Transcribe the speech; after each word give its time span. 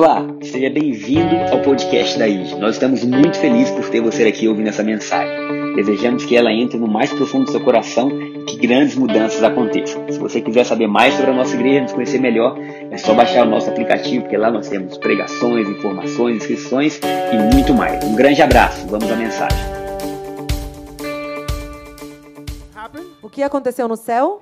Olá, 0.00 0.26
seja 0.40 0.70
bem-vindo 0.70 1.36
ao 1.52 1.60
podcast 1.60 2.18
da 2.18 2.26
IG. 2.26 2.54
Nós 2.54 2.76
estamos 2.76 3.04
muito 3.04 3.38
felizes 3.38 3.70
por 3.70 3.86
ter 3.90 4.00
você 4.00 4.24
aqui 4.24 4.48
ouvindo 4.48 4.68
essa 4.68 4.82
mensagem. 4.82 5.74
Desejamos 5.74 6.24
que 6.24 6.34
ela 6.34 6.50
entre 6.50 6.78
no 6.78 6.88
mais 6.88 7.12
profundo 7.12 7.44
do 7.44 7.50
seu 7.50 7.62
coração 7.62 8.10
e 8.10 8.44
que 8.46 8.56
grandes 8.56 8.96
mudanças 8.96 9.42
aconteçam. 9.42 10.10
Se 10.10 10.18
você 10.18 10.40
quiser 10.40 10.64
saber 10.64 10.86
mais 10.86 11.12
sobre 11.12 11.32
a 11.32 11.34
nossa 11.34 11.54
igreja, 11.54 11.82
nos 11.82 11.92
conhecer 11.92 12.18
melhor, 12.18 12.58
é 12.90 12.96
só 12.96 13.12
baixar 13.12 13.46
o 13.46 13.50
nosso 13.50 13.68
aplicativo, 13.68 14.22
porque 14.22 14.38
lá 14.38 14.50
nós 14.50 14.70
temos 14.70 14.96
pregações, 14.96 15.68
informações, 15.68 16.36
inscrições 16.36 16.98
e 17.04 17.54
muito 17.54 17.74
mais. 17.74 18.02
Um 18.02 18.16
grande 18.16 18.40
abraço, 18.40 18.86
vamos 18.86 19.10
à 19.12 19.16
mensagem. 19.16 19.58
O 23.20 23.28
que 23.28 23.42
aconteceu 23.42 23.86
no 23.86 23.98
céu? 23.98 24.40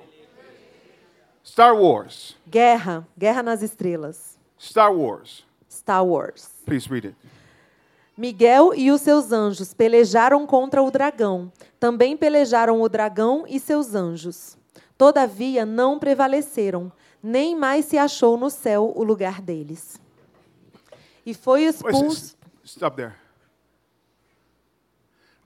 Star 1.45 1.75
Wars. 1.75 2.37
Guerra, 2.47 3.05
guerra 3.17 3.43
nas 3.43 3.61
estrelas. 3.61 4.39
Star 4.57 4.93
Wars. 4.93 5.48
Star 5.89 6.05
Wars. 6.05 6.51
Please 6.67 6.87
read 6.87 7.07
it. 7.07 7.15
Miguel 8.15 8.75
e 8.75 8.91
os 8.91 9.01
seus 9.01 9.31
anjos 9.31 9.73
pelejaram 9.73 10.45
contra 10.45 10.83
o 10.83 10.91
dragão. 10.91 11.51
Também 11.79 12.15
pelejaram 12.15 12.79
o 12.79 12.87
dragão 12.87 13.43
e 13.47 13.59
seus 13.59 13.95
anjos. 13.95 14.55
Todavia 14.95 15.65
não 15.65 15.97
prevaleceram, 15.97 16.91
nem 17.23 17.55
mais 17.55 17.85
se 17.85 17.97
achou 17.97 18.37
no 18.37 18.51
céu 18.51 18.93
o 18.95 19.03
lugar 19.03 19.41
deles. 19.41 19.99
E 21.25 21.33
foi 21.33 21.63
expulso. 21.63 22.37
Stop 22.63 22.95
there. 22.95 23.15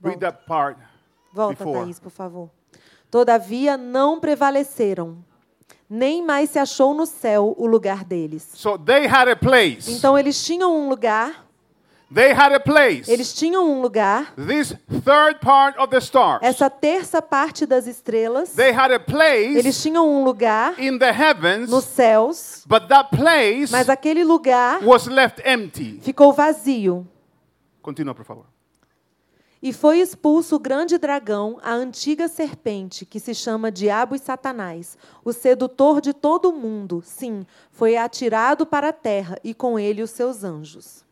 Read 0.02 0.20
Volta. 0.20 0.32
that 0.32 0.46
part 0.46 0.78
Volta, 1.32 1.64
before. 1.64 1.84
Thaís, 1.84 1.98
por 1.98 2.10
favor. 2.10 2.50
Todavia 3.10 3.78
não 3.78 4.20
prevaleceram, 4.20 5.24
nem 5.88 6.24
mais 6.24 6.50
se 6.50 6.58
achou 6.58 6.94
no 6.94 7.06
céu 7.06 7.54
o 7.58 7.66
lugar 7.66 8.04
deles. 8.04 8.48
So 8.54 8.78
they 8.78 9.06
had 9.06 9.28
a 9.28 9.36
place. 9.36 9.90
Então 9.90 10.18
eles 10.18 10.42
tinham 10.44 10.74
um 10.74 10.88
lugar, 10.88 11.44
they 12.12 12.32
had 12.32 12.52
a 12.54 12.60
place. 12.60 13.10
eles 13.10 13.34
tinham 13.34 13.68
um 13.70 13.80
lugar, 13.82 14.32
This 14.36 14.74
third 15.04 15.40
part 15.40 15.78
of 15.78 15.88
the 15.90 15.98
stars. 15.98 16.40
essa 16.42 16.68
terça 16.70 17.20
parte 17.20 17.66
das 17.66 17.86
estrelas, 17.86 18.50
They 18.50 18.72
had 18.72 18.92
a 18.92 19.00
place 19.00 19.56
eles 19.58 19.80
tinham 19.82 20.08
um 20.08 20.24
lugar 20.24 20.74
in 20.80 20.98
the 20.98 21.10
heavens, 21.12 21.68
nos 21.70 21.84
céus, 21.84 22.62
but 22.66 22.88
that 22.88 23.10
place 23.16 23.70
mas 23.70 23.88
aquele 23.88 24.24
lugar 24.24 24.80
was 24.84 25.06
left 25.06 25.40
empty. 25.44 26.00
ficou 26.02 26.32
vazio. 26.32 27.06
Continua, 27.82 28.14
por 28.14 28.24
favor. 28.24 28.46
E 29.64 29.72
foi 29.72 29.98
expulso 29.98 30.56
o 30.56 30.58
grande 30.58 30.98
dragão, 30.98 31.58
a 31.62 31.72
antiga 31.72 32.28
serpente, 32.28 33.06
que 33.06 33.18
se 33.18 33.34
chama 33.34 33.72
Diabo 33.72 34.14
e 34.14 34.18
Satanás, 34.18 34.98
o 35.24 35.32
sedutor 35.32 36.02
de 36.02 36.12
todo 36.12 36.50
o 36.50 36.52
mundo. 36.52 37.00
Sim, 37.02 37.46
foi 37.70 37.96
atirado 37.96 38.66
para 38.66 38.90
a 38.90 38.92
terra 38.92 39.38
e 39.42 39.54
com 39.54 39.78
ele 39.78 40.02
os 40.02 40.10
seus 40.10 40.44
anjos. 40.44 41.02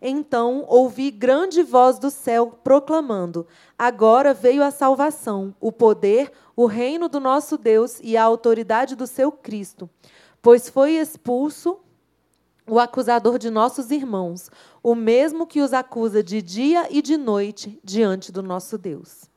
Então 0.00 0.64
ouvi 0.68 1.10
grande 1.10 1.60
voz 1.64 1.98
do 1.98 2.08
céu 2.08 2.56
proclamando: 2.62 3.44
Agora 3.76 4.32
veio 4.32 4.62
a 4.62 4.70
salvação, 4.70 5.52
o 5.60 5.72
poder, 5.72 6.30
o 6.54 6.66
reino 6.66 7.08
do 7.08 7.18
nosso 7.18 7.58
Deus 7.58 7.98
e 8.00 8.16
a 8.16 8.22
autoridade 8.22 8.94
do 8.94 9.08
seu 9.08 9.32
Cristo. 9.32 9.90
Pois 10.40 10.68
foi 10.68 10.92
expulso 10.92 11.80
o 12.68 12.78
acusador 12.78 13.38
de 13.38 13.50
nossos 13.50 13.90
irmãos, 13.90 14.50
o 14.82 14.94
mesmo 14.94 15.46
que 15.46 15.60
os 15.60 15.72
acusa 15.72 16.22
de 16.22 16.42
dia 16.42 16.86
e 16.90 17.02
de 17.02 17.16
noite 17.16 17.78
diante 17.82 18.30
do 18.30 18.42
nosso 18.42 18.76
Deus. 18.76 19.28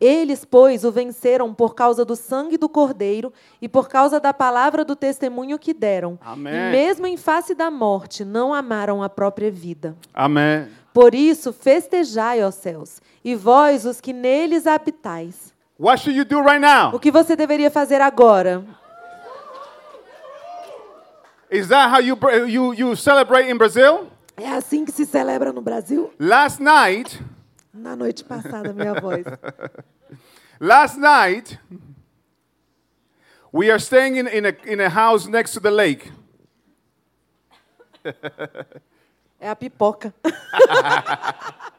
Eles, 0.00 0.46
pois, 0.46 0.82
o 0.82 0.90
venceram 0.90 1.52
por 1.52 1.74
causa 1.74 2.06
do 2.06 2.16
sangue 2.16 2.56
do 2.56 2.70
Cordeiro 2.70 3.30
e 3.60 3.68
por 3.68 3.86
causa 3.86 4.18
da 4.18 4.32
palavra 4.32 4.82
do 4.82 4.96
testemunho 4.96 5.58
que 5.58 5.74
deram. 5.74 6.18
Amém. 6.22 6.54
E 6.54 6.70
mesmo 6.70 7.06
em 7.06 7.18
face 7.18 7.54
da 7.54 7.70
morte, 7.70 8.24
não 8.24 8.54
amaram 8.54 9.02
a 9.02 9.10
própria 9.10 9.50
vida. 9.50 9.94
Amen. 10.14 10.68
Por 10.94 11.14
isso, 11.14 11.52
festejai, 11.52 12.42
ó 12.42 12.50
céus, 12.50 13.00
e 13.22 13.34
vós, 13.34 13.84
os 13.84 14.00
que 14.00 14.14
neles 14.14 14.66
habitais. 14.66 15.52
What 15.78 16.02
should 16.02 16.18
you 16.18 16.24
do 16.24 16.40
right 16.40 16.58
now? 16.58 16.94
O 16.94 16.98
que 16.98 17.10
você 17.10 17.36
deveria 17.36 17.70
fazer 17.70 18.00
agora? 18.00 18.64
Is 21.50 21.68
that 21.68 21.90
how 21.90 21.98
you 21.98 22.16
you 22.46 22.72
you 22.72 22.96
celebrate 22.96 23.48
in 23.48 23.58
Brazil? 23.58 24.10
É 24.36 24.48
assim 24.52 24.84
que 24.84 24.92
se 24.92 25.04
celebra 25.04 25.52
no 25.52 25.60
Brasil? 25.60 26.12
Last 26.18 26.60
night, 26.62 27.20
Na 27.72 27.94
noite 27.96 28.24
passada, 28.24 28.72
minha 28.72 28.94
voz. 28.94 29.24
last 30.60 30.98
night, 30.98 31.58
we 33.52 33.70
are 33.70 33.78
staying 33.78 34.16
in, 34.16 34.26
in, 34.28 34.46
a, 34.46 34.54
in 34.64 34.80
a 34.80 34.88
house 34.88 35.26
next 35.26 35.52
to 35.52 35.60
the 35.60 35.70
lake. 35.70 36.10
É 39.42 39.48
a 39.48 39.56
pipoca. 39.56 40.12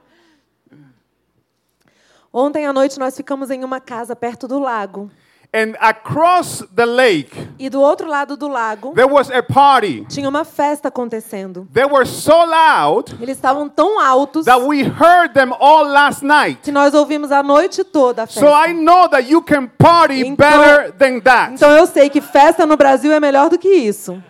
Ontem 2.33 2.65
à 2.65 2.73
noite 2.73 2.97
nós 2.97 3.15
ficamos 3.15 3.51
em 3.51 3.63
uma 3.63 3.79
casa 3.79 4.15
perto 4.15 4.47
do 4.47 4.57
lago. 4.57 5.11
And 5.53 5.75
across 5.81 6.63
the 6.73 6.85
lake, 6.85 7.29
E 7.59 7.69
do 7.69 7.81
outro 7.81 8.07
lado 8.07 8.37
do 8.37 8.47
lago 8.47 8.93
there 8.95 9.11
was 9.11 9.29
a 9.29 9.43
party. 9.43 10.05
tinha 10.07 10.29
uma 10.29 10.45
festa 10.45 10.87
acontecendo. 10.87 11.67
They 11.73 11.83
were 11.83 12.05
so 12.05 12.45
loud 12.45 13.13
Eles 13.21 13.35
estavam 13.35 13.67
tão 13.67 13.99
altos 13.99 14.45
that 14.45 14.61
we 14.61 14.81
heard 14.81 15.33
them 15.33 15.51
all 15.59 15.85
last 15.85 16.23
night. 16.23 16.61
que 16.63 16.71
nós 16.71 16.93
ouvimos 16.93 17.33
a 17.33 17.43
noite 17.43 17.83
toda 17.83 18.23
a 18.23 18.27
So 18.27 18.39
festa. 18.41 18.69
I 18.69 18.73
know 18.73 19.09
that 19.09 19.29
you 19.29 19.41
can 19.41 19.67
party 19.67 20.21
Então- 20.25 20.35
better 20.37 20.93
than 20.93 21.19
that. 21.19 21.53
Então 21.53 21.69
eu 21.71 21.85
sei 21.85 22.09
que 22.09 22.21
festa 22.21 22.65
no 22.65 22.77
Brasil 22.77 23.11
é 23.11 23.19
melhor 23.19 23.49
do 23.49 23.59
que 23.59 23.67
isso. 23.67 24.23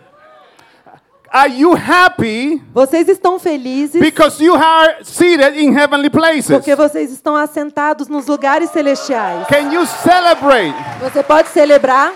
Are 1.33 1.49
you 1.49 1.73
happy 1.73 2.61
Vocês 2.73 3.07
estão 3.07 3.39
felizes 3.39 4.01
because 4.01 4.43
you 4.43 4.53
are 4.53 4.97
seated 5.03 5.57
in 5.57 5.71
heavenly 5.73 6.09
places? 6.09 6.51
porque 6.51 6.75
vocês 6.75 7.09
estão 7.09 7.37
assentados 7.37 8.09
nos 8.09 8.27
lugares 8.27 8.69
celestiais. 8.71 9.47
Can 9.47 9.71
you 9.71 9.85
celebrate? 9.85 10.75
Você 10.99 11.23
pode 11.23 11.47
celebrar, 11.49 12.11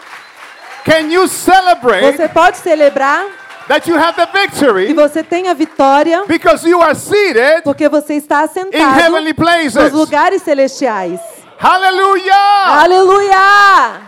Can 0.83 1.09
you 1.09 1.27
celebrate 1.29 2.17
você 2.17 2.27
pode 2.27 2.57
celebrar 2.57 3.25
that 3.69 3.89
you 3.89 3.97
have 3.97 4.15
the 4.17 4.27
que 4.27 4.37
victory 4.37 4.93
você 4.93 5.23
tem 5.23 5.47
a 5.47 5.53
vitória 5.53 6.25
because 6.27 6.67
you 6.67 6.81
are 6.81 6.93
seated 6.93 7.63
porque 7.63 7.87
você 7.87 8.15
está 8.15 8.41
in 8.41 8.43
assentado 8.43 8.99
heavenly 8.99 9.33
places? 9.33 9.75
nos 9.75 9.93
lugares 9.93 10.41
celestiais. 10.41 11.21
Hallelujah! 11.57 12.81
Aleluia! 12.83 14.01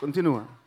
Continua. 0.00 0.57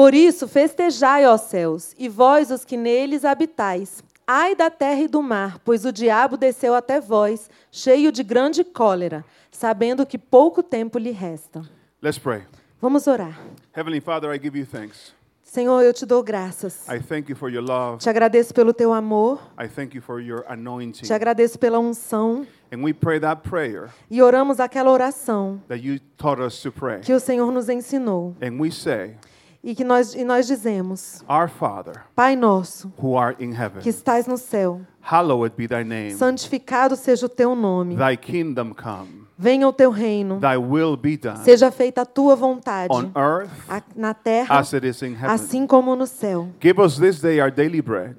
Por 0.00 0.14
isso, 0.14 0.48
festejai, 0.48 1.26
ó 1.26 1.36
céus, 1.36 1.94
e 1.98 2.08
vós 2.08 2.50
os 2.50 2.64
que 2.64 2.74
neles 2.74 3.22
habitais. 3.22 4.02
Ai 4.26 4.54
da 4.54 4.70
terra 4.70 5.02
e 5.02 5.06
do 5.06 5.20
mar, 5.22 5.58
pois 5.62 5.84
o 5.84 5.92
diabo 5.92 6.38
desceu 6.38 6.74
até 6.74 6.98
vós, 6.98 7.50
cheio 7.70 8.10
de 8.10 8.22
grande 8.22 8.64
cólera, 8.64 9.22
sabendo 9.52 10.06
que 10.06 10.16
pouco 10.16 10.62
tempo 10.62 10.96
lhe 10.96 11.10
resta. 11.10 11.68
Let's 12.02 12.18
pray. 12.18 12.44
Vamos 12.80 13.06
orar. 13.06 13.38
Heavenly 13.76 14.00
Father, 14.00 14.34
I 14.34 14.42
give 14.42 14.58
you 14.58 14.64
thanks. 14.64 15.12
Senhor, 15.42 15.82
eu 15.82 15.92
te 15.92 16.06
dou 16.06 16.22
graças. 16.22 16.88
I 16.88 16.98
thank 16.98 17.28
you 17.28 17.36
for 17.36 17.50
your 17.50 17.62
love. 17.62 17.98
Te 17.98 18.08
agradeço 18.08 18.54
pelo 18.54 18.72
teu 18.72 18.94
amor, 18.94 19.38
I 19.62 19.68
thank 19.68 19.94
you 19.94 20.00
for 20.00 20.18
your 20.18 20.46
anointing. 20.48 21.04
te 21.04 21.12
agradeço 21.12 21.58
pela 21.58 21.78
unção 21.78 22.46
And 22.72 22.82
we 22.82 22.94
pray 22.94 23.20
that 23.20 23.46
prayer 23.46 23.90
e 24.10 24.22
oramos 24.22 24.60
aquela 24.60 24.90
oração 24.90 25.60
that 25.68 25.86
you 25.86 26.00
taught 26.16 26.40
us 26.40 26.62
to 26.62 26.72
pray. 26.72 27.00
que 27.00 27.12
o 27.12 27.20
Senhor 27.20 27.52
nos 27.52 27.68
ensinou 27.68 28.34
say, 28.72 29.16
e 29.62 29.74
que 29.74 29.84
nós 29.84 30.14
e 30.14 30.24
nós 30.24 30.46
dizemos: 30.46 31.22
Our 31.28 31.48
Father, 31.48 32.02
Pai 32.14 32.34
nosso, 32.36 32.92
who 32.98 33.16
art 33.16 33.40
in 33.40 33.52
heaven, 33.52 33.82
que 33.82 33.90
estás 33.90 34.26
no 34.26 34.36
céu, 34.36 34.80
hallowed 35.00 35.54
be 35.56 35.66
thy 35.68 35.84
name. 35.84 36.12
santificado 36.12 36.96
seja 36.96 37.26
o 37.26 37.28
teu 37.28 37.54
nome. 37.54 37.96
Thy 37.96 38.16
kingdom 38.16 38.72
come. 38.74 39.20
Venha 39.38 39.66
o 39.66 39.72
teu 39.72 39.90
reino. 39.90 40.38
Thy 40.38 40.56
will 40.58 40.96
be 40.98 41.16
done 41.16 41.42
Seja 41.44 41.70
feita 41.70 42.02
a 42.02 42.06
tua 42.06 42.36
vontade, 42.36 42.92
on 42.92 43.10
earth 43.16 43.50
na 43.96 44.12
terra, 44.12 44.58
as 44.58 44.72
it 44.74 44.86
is 44.86 45.00
in 45.02 45.14
heaven. 45.14 45.30
assim 45.34 45.66
como 45.66 45.96
no 45.96 46.06
céu. 46.06 46.48
Give 46.60 46.78
us 46.80 46.98
this 46.98 47.20
day 47.20 47.40
our 47.40 47.50
daily 47.50 47.80
bread, 47.80 48.16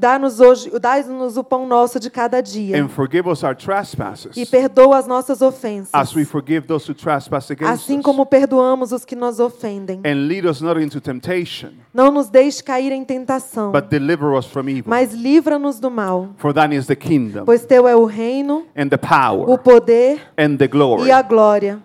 Dá-nos 0.00 0.38
hoje, 0.38 0.70
dá-nos 0.78 1.36
o 1.36 1.42
pão 1.42 1.66
nosso 1.66 1.98
de 1.98 2.08
cada 2.08 2.40
dia 2.40 2.80
and 2.80 2.88
forgive 2.88 3.28
us 3.28 3.42
our 3.42 3.56
trespasses, 3.56 4.36
e 4.36 4.46
perdoa 4.46 4.96
as 4.96 5.08
nossas 5.08 5.42
ofensas, 5.42 5.90
as 5.92 6.14
we 6.14 6.24
forgive 6.24 6.68
those 6.68 6.88
who 6.88 6.94
trespass 6.94 7.50
against 7.50 7.72
assim 7.82 8.00
como 8.00 8.24
perdoamos 8.24 8.92
os 8.92 9.04
que 9.04 9.16
nos 9.16 9.40
ofendem. 9.40 10.00
And 10.06 10.28
lead 10.28 10.46
us 10.46 10.60
not 10.60 10.80
into 10.80 11.00
temptation, 11.00 11.70
Não 11.92 12.12
nos 12.12 12.28
deixe 12.28 12.62
cair 12.62 12.92
em 12.92 13.04
tentação, 13.04 13.72
but 13.72 13.88
deliver 13.90 14.32
us 14.38 14.46
from 14.46 14.68
evil. 14.68 14.84
mas 14.86 15.12
livra-nos 15.12 15.80
do 15.80 15.90
mal, 15.90 16.28
For 16.36 16.54
thine 16.54 16.76
is 16.76 16.86
the 16.86 16.94
kingdom, 16.94 17.44
pois 17.44 17.66
teu 17.66 17.88
é 17.88 17.96
o 17.96 18.04
reino, 18.04 18.66
and 18.76 18.88
the 18.90 18.94
o 18.94 18.98
power, 19.00 19.58
poder 19.58 20.20
and 20.38 20.58
the 20.58 20.68
glory. 20.68 21.08
e 21.08 21.10
a 21.10 21.22
glória, 21.22 21.82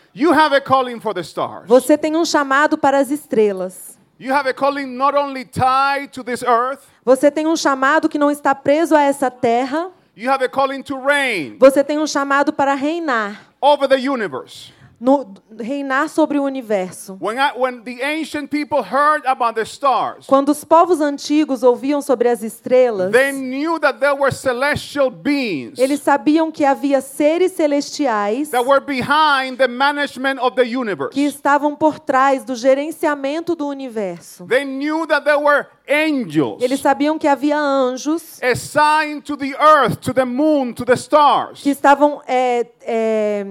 Você 1.66 1.96
tem 1.96 2.16
um 2.16 2.24
chamado 2.24 2.76
para 2.76 2.98
as 2.98 3.10
estrelas. 3.10 3.98
You 4.18 4.34
have 4.34 4.48
a 4.48 4.52
calling 4.52 4.86
not 4.86 5.16
only 5.16 5.44
tied 5.46 6.08
to 6.12 6.22
this 6.22 6.42
earth, 6.42 6.80
Você 7.04 7.30
tem 7.30 7.46
um 7.46 7.56
chamado 7.56 8.08
que 8.08 8.18
não 8.18 8.30
está 8.30 8.54
preso 8.54 8.94
a 8.94 9.00
essa 9.02 9.30
terra. 9.30 9.90
you 10.14 10.30
have 10.30 10.44
a 10.44 10.48
calling 10.48 10.82
to 10.82 10.98
reign 11.00 11.56
Você 11.58 11.82
tem 11.82 11.98
um 11.98 12.06
chamado 12.06 12.52
para 12.52 12.74
reinar 12.74 13.40
over 13.62 13.88
the 13.88 13.96
universe. 13.96 14.74
No, 15.00 15.32
reinar 15.50 16.10
sobre 16.10 16.38
o 16.38 16.44
universo. 16.44 17.16
When, 17.18 17.38
I, 17.38 17.52
when 17.56 17.82
the 17.82 18.02
ancient 18.02 18.50
people 18.50 18.82
heard 18.82 19.24
about 19.24 19.54
the 19.54 19.64
stars, 19.64 20.26
Quando 20.26 20.50
os 20.50 20.62
povos 20.62 21.00
antigos 21.00 21.62
ouviam 21.62 22.02
sobre 22.02 22.28
as 22.28 22.42
estrelas, 22.42 23.10
they 23.10 23.32
knew 23.32 23.78
that 23.78 23.98
there 23.98 24.14
were 24.14 24.30
celestial 24.30 25.10
beings 25.10 25.78
eles 25.78 26.00
sabiam 26.00 26.52
que 26.52 26.64
havia 26.64 27.00
seres 27.00 27.52
celestiais 27.52 28.50
that 28.50 28.62
were 28.62 28.80
behind 28.80 29.56
the 29.56 29.66
management 29.66 30.38
of 30.38 30.54
the 30.54 30.64
universe. 30.64 31.14
que 31.14 31.24
estavam 31.24 31.74
por 31.74 31.98
trás 31.98 32.44
do 32.44 32.54
gerenciamento 32.54 33.56
do 33.56 33.66
universo. 33.66 34.46
They 34.46 34.64
knew 34.66 35.06
that 35.06 35.24
there 35.24 35.38
were 35.38 35.66
angels 35.88 36.62
Eles 36.62 36.80
sabiam 36.80 37.18
que 37.18 37.26
havia 37.26 37.56
anjos 37.56 38.38
assigned 38.42 39.22
to 39.24 39.34
the 39.36 39.56
earth, 39.56 39.96
to 40.02 40.12
the 40.12 40.26
moon, 40.26 40.74
to 40.74 40.84
the 40.84 40.94
stars. 40.94 41.62
que 41.62 41.70
estavam 41.70 42.20
é, 42.26 42.66
é, 42.82 43.46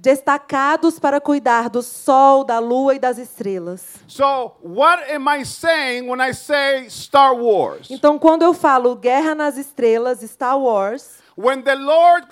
destacados 0.00 0.98
para 0.98 1.20
cuidar 1.20 1.68
do 1.68 1.82
sol, 1.82 2.44
da 2.44 2.58
lua 2.58 2.94
e 2.94 2.98
das 2.98 3.18
estrelas. 3.18 3.96
So, 4.06 4.52
what 4.62 5.02
am 5.12 5.28
I 5.28 5.44
saying 5.44 6.08
when 6.08 6.20
I 6.20 6.32
say 6.32 6.88
Star 6.88 7.34
Wars? 7.34 7.88
Então, 7.90 8.18
quando 8.18 8.42
eu 8.42 8.54
falo 8.54 8.94
Guerra 8.94 9.34
nas 9.34 9.56
Estrelas, 9.56 10.20
Star 10.20 10.58
Wars, 10.58 11.18
When 11.36 11.62
the 11.62 11.76
Lord 11.76 12.26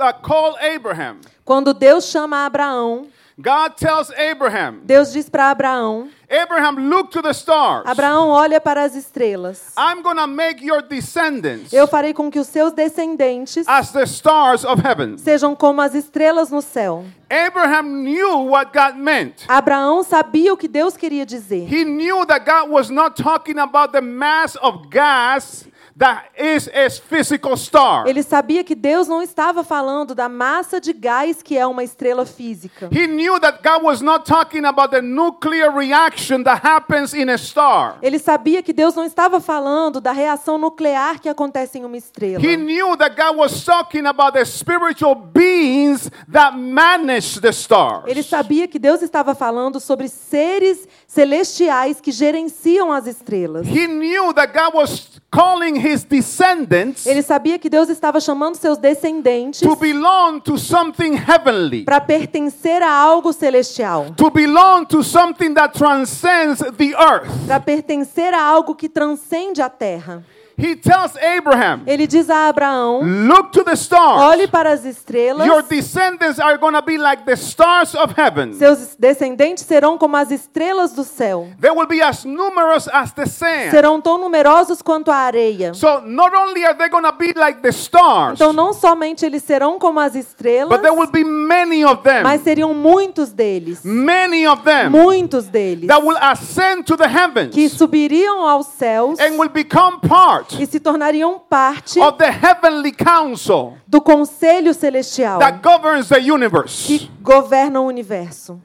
uh, 0.00 0.14
called 0.22 0.56
Abraham, 0.62 1.20
quando 1.44 1.74
Deus 1.74 2.06
chama 2.06 2.46
Abraão, 2.46 3.06
God 3.38 3.76
tells 3.76 4.10
Abraham, 4.12 4.80
Deus 4.82 5.12
diz 5.12 5.28
para 5.28 5.50
Abraão: 5.50 6.08
Abraham, 6.28 6.90
look 6.90 7.10
to 7.12 7.22
the 7.22 7.30
stars. 7.32 7.86
Abraão, 7.86 8.28
olha 8.30 8.60
para 8.60 8.82
as 8.82 8.96
estrelas. 8.96 9.72
I'm 9.78 10.02
going 10.02 10.16
to 10.16 10.26
make 10.26 10.64
your 10.64 10.82
descendants 10.82 11.72
Eu 11.72 11.86
farei 11.86 12.12
com 12.12 12.28
que 12.30 12.38
os 12.40 12.48
seus 12.48 12.72
descendentes 12.72 13.64
as 13.68 13.92
the 13.92 14.02
stars 14.02 14.64
of 14.64 14.82
heaven. 14.84 15.16
sejam 15.18 15.54
como 15.54 15.80
as 15.80 15.94
estrelas 15.94 16.50
no 16.50 16.60
céu. 16.60 17.04
Abraham 17.30 18.02
knew 18.02 18.48
what 18.50 18.72
God 18.72 18.96
meant. 18.96 19.44
Abraão 19.46 20.02
sabia 20.02 20.52
o 20.52 20.56
que 20.56 20.66
Deus 20.66 20.96
queria 20.96 21.24
dizer. 21.24 21.72
He 21.72 21.84
knew 21.84 22.26
that 22.26 22.44
God 22.44 22.70
was 22.70 22.90
not 22.90 23.20
talking 23.20 23.58
about 23.58 23.92
the 23.92 24.00
mass 24.00 24.56
of 24.60 24.88
gas 24.90 25.64
that 25.98 26.26
is 26.38 26.68
a 26.68 26.90
physical 26.90 27.56
star. 27.56 28.06
Ele 28.06 28.22
sabia 28.22 28.62
que 28.62 28.74
Deus 28.74 29.08
não 29.08 29.22
estava 29.22 29.64
falando 29.64 30.14
da 30.14 30.28
massa 30.28 30.80
de 30.80 30.92
gás 30.92 31.42
que 31.42 31.56
é 31.56 31.66
uma 31.66 31.82
estrela 31.82 32.26
física. 32.26 32.88
He 32.92 33.06
knew 33.06 33.40
that 33.40 33.62
God 33.62 33.82
was 33.82 34.02
not 34.02 34.26
talking 34.26 34.64
about 34.64 34.90
the 34.90 35.00
nuclear 35.00 35.70
reaction 35.70 36.42
that 36.44 36.60
happens 36.62 37.14
in 37.14 37.30
a 37.30 37.38
star. 37.38 37.98
Ele 38.02 38.18
sabia 38.18 38.62
que 38.62 38.72
Deus 38.72 38.94
não 38.94 39.04
estava 39.04 39.40
falando 39.40 40.00
da 40.00 40.12
reação 40.12 40.58
nuclear 40.58 41.18
que 41.18 41.28
acontece 41.28 41.78
em 41.78 41.84
uma 41.84 41.96
estrela. 41.96 42.44
He 42.44 42.56
knew 42.56 42.96
that 42.96 43.16
God 43.16 43.36
was 43.38 43.64
talking 43.64 44.06
about 44.06 44.32
the 44.32 44.44
spiritual 44.44 45.14
beings 45.14 46.10
that 46.30 46.56
manage 46.56 47.40
the 47.40 47.50
stars. 47.52 48.04
Ele 48.06 48.22
sabia 48.22 48.68
que 48.68 48.78
Deus 48.78 49.00
estava 49.00 49.34
falando 49.34 49.80
sobre 49.80 50.08
seres 50.08 50.86
celestiais 51.06 52.00
que 52.00 52.12
gerenciam 52.12 52.92
as 52.92 53.06
estrelas. 53.06 53.66
He 53.66 53.86
knew 53.86 54.34
that 54.34 54.52
God 54.52 54.74
was 54.74 55.20
calling 55.36 55.76
his 55.76 56.02
descendants 56.02 57.04
Ele 57.06 57.22
sabia 57.22 57.58
que 57.58 57.68
Deus 57.68 57.90
estava 57.90 58.20
chamando 58.20 58.56
seus 58.56 58.78
descendentes 58.78 59.60
to 59.60 59.76
belong 59.76 60.40
to 60.40 60.56
something 60.56 61.12
heavenly, 61.14 61.84
para 61.84 62.00
pertencer 62.00 62.82
a 62.82 62.90
algo 62.90 63.32
celestial, 63.32 64.14
to 64.16 64.30
belong 64.30 64.86
to 64.86 65.02
something 65.02 65.52
that 65.52 65.76
transcends 65.76 66.60
the 66.78 66.94
earth. 66.94 67.28
para 67.46 67.60
pertencer 67.60 68.32
a 68.32 68.42
algo 68.42 68.74
que 68.74 68.88
transcende 68.88 69.60
a 69.60 69.68
terra. 69.68 70.24
He 70.58 70.74
tells 70.74 71.14
Abraham, 71.16 71.82
Ele 71.86 72.06
diz 72.06 72.30
a 72.30 72.48
Abraão: 72.48 73.00
Look 73.26 73.50
to 73.52 73.62
the 73.62 73.74
stars. 73.76 74.22
olhe 74.22 74.48
para 74.48 74.72
as 74.72 74.84
estrelas. 74.86 75.46
Your 75.46 75.62
descendants 75.62 76.38
are 76.38 76.56
going 76.56 76.72
to 76.72 76.80
be 76.82 76.96
like 76.96 77.24
the 77.24 77.36
stars 77.36 77.94
of 77.94 78.14
heaven. 78.18 78.54
Seus 78.54 78.96
descendentes 78.98 79.64
serão 79.66 79.98
como 79.98 80.16
as 80.16 80.30
estrelas 80.30 80.92
do 80.92 81.04
céu. 81.04 81.48
They 81.60 81.70
will 81.70 81.86
be 81.86 82.00
as 82.00 82.24
numerous 82.24 82.88
as 82.90 83.12
the 83.12 83.26
sand. 83.26 83.70
Serão 83.70 84.00
tão 84.00 84.16
numerosos 84.18 84.80
quanto 84.80 85.10
a 85.10 85.16
areia. 85.16 85.74
So 85.74 86.00
not 86.00 86.34
only 86.34 86.64
are 86.64 86.74
they 86.74 86.88
going 86.88 87.04
to 87.04 87.12
be 87.12 87.34
like 87.36 87.60
the 87.60 87.68
stars, 87.68 88.40
Então, 88.40 88.52
não 88.52 88.72
somente 88.72 89.26
eles 89.26 89.42
serão 89.42 89.78
como 89.78 90.00
as 90.00 90.14
estrelas, 90.14 90.70
but 90.70 90.80
there 90.80 90.94
will 90.94 91.10
be 91.10 91.22
many 91.24 91.84
of 91.84 92.02
them, 92.02 92.22
mas 92.22 92.40
seriam 92.40 92.72
muitos 92.72 93.30
deles. 93.30 93.80
many 93.84 94.46
of 94.46 94.62
them 94.62 94.90
Muitos 94.90 95.48
deles. 95.48 95.86
that 95.88 96.02
will 96.02 96.16
ascend 96.20 96.84
to 96.86 96.96
the 96.96 97.04
Que 97.06 97.14
heavens 97.14 97.72
subiriam 97.72 98.48
aos 98.48 98.66
céus 98.78 99.20
and 99.20 99.38
will 99.38 99.50
become 99.50 100.00
part 100.00 100.45
e 100.58 100.66
se 100.66 100.78
tornariam 100.80 101.38
parte 101.38 101.98
of 102.00 102.18
the 102.18 102.30
heavenly 102.30 102.92
council 102.92 103.76
do 103.86 104.00
conselho 104.00 104.72
celestial 104.72 105.38
that 105.38 105.58
governs 105.62 106.08
the 106.08 106.18
universe. 106.18 106.86
que 106.86 107.10
governa 107.20 107.80
o 107.80 107.86
universo. 107.86 108.60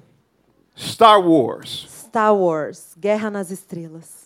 Star 0.77 1.19
Wars. 1.21 1.87
Star 2.07 2.33
Wars, 2.35 2.95
Guerra 2.99 3.29
nas 3.29 3.51
Estrelas. 3.51 4.21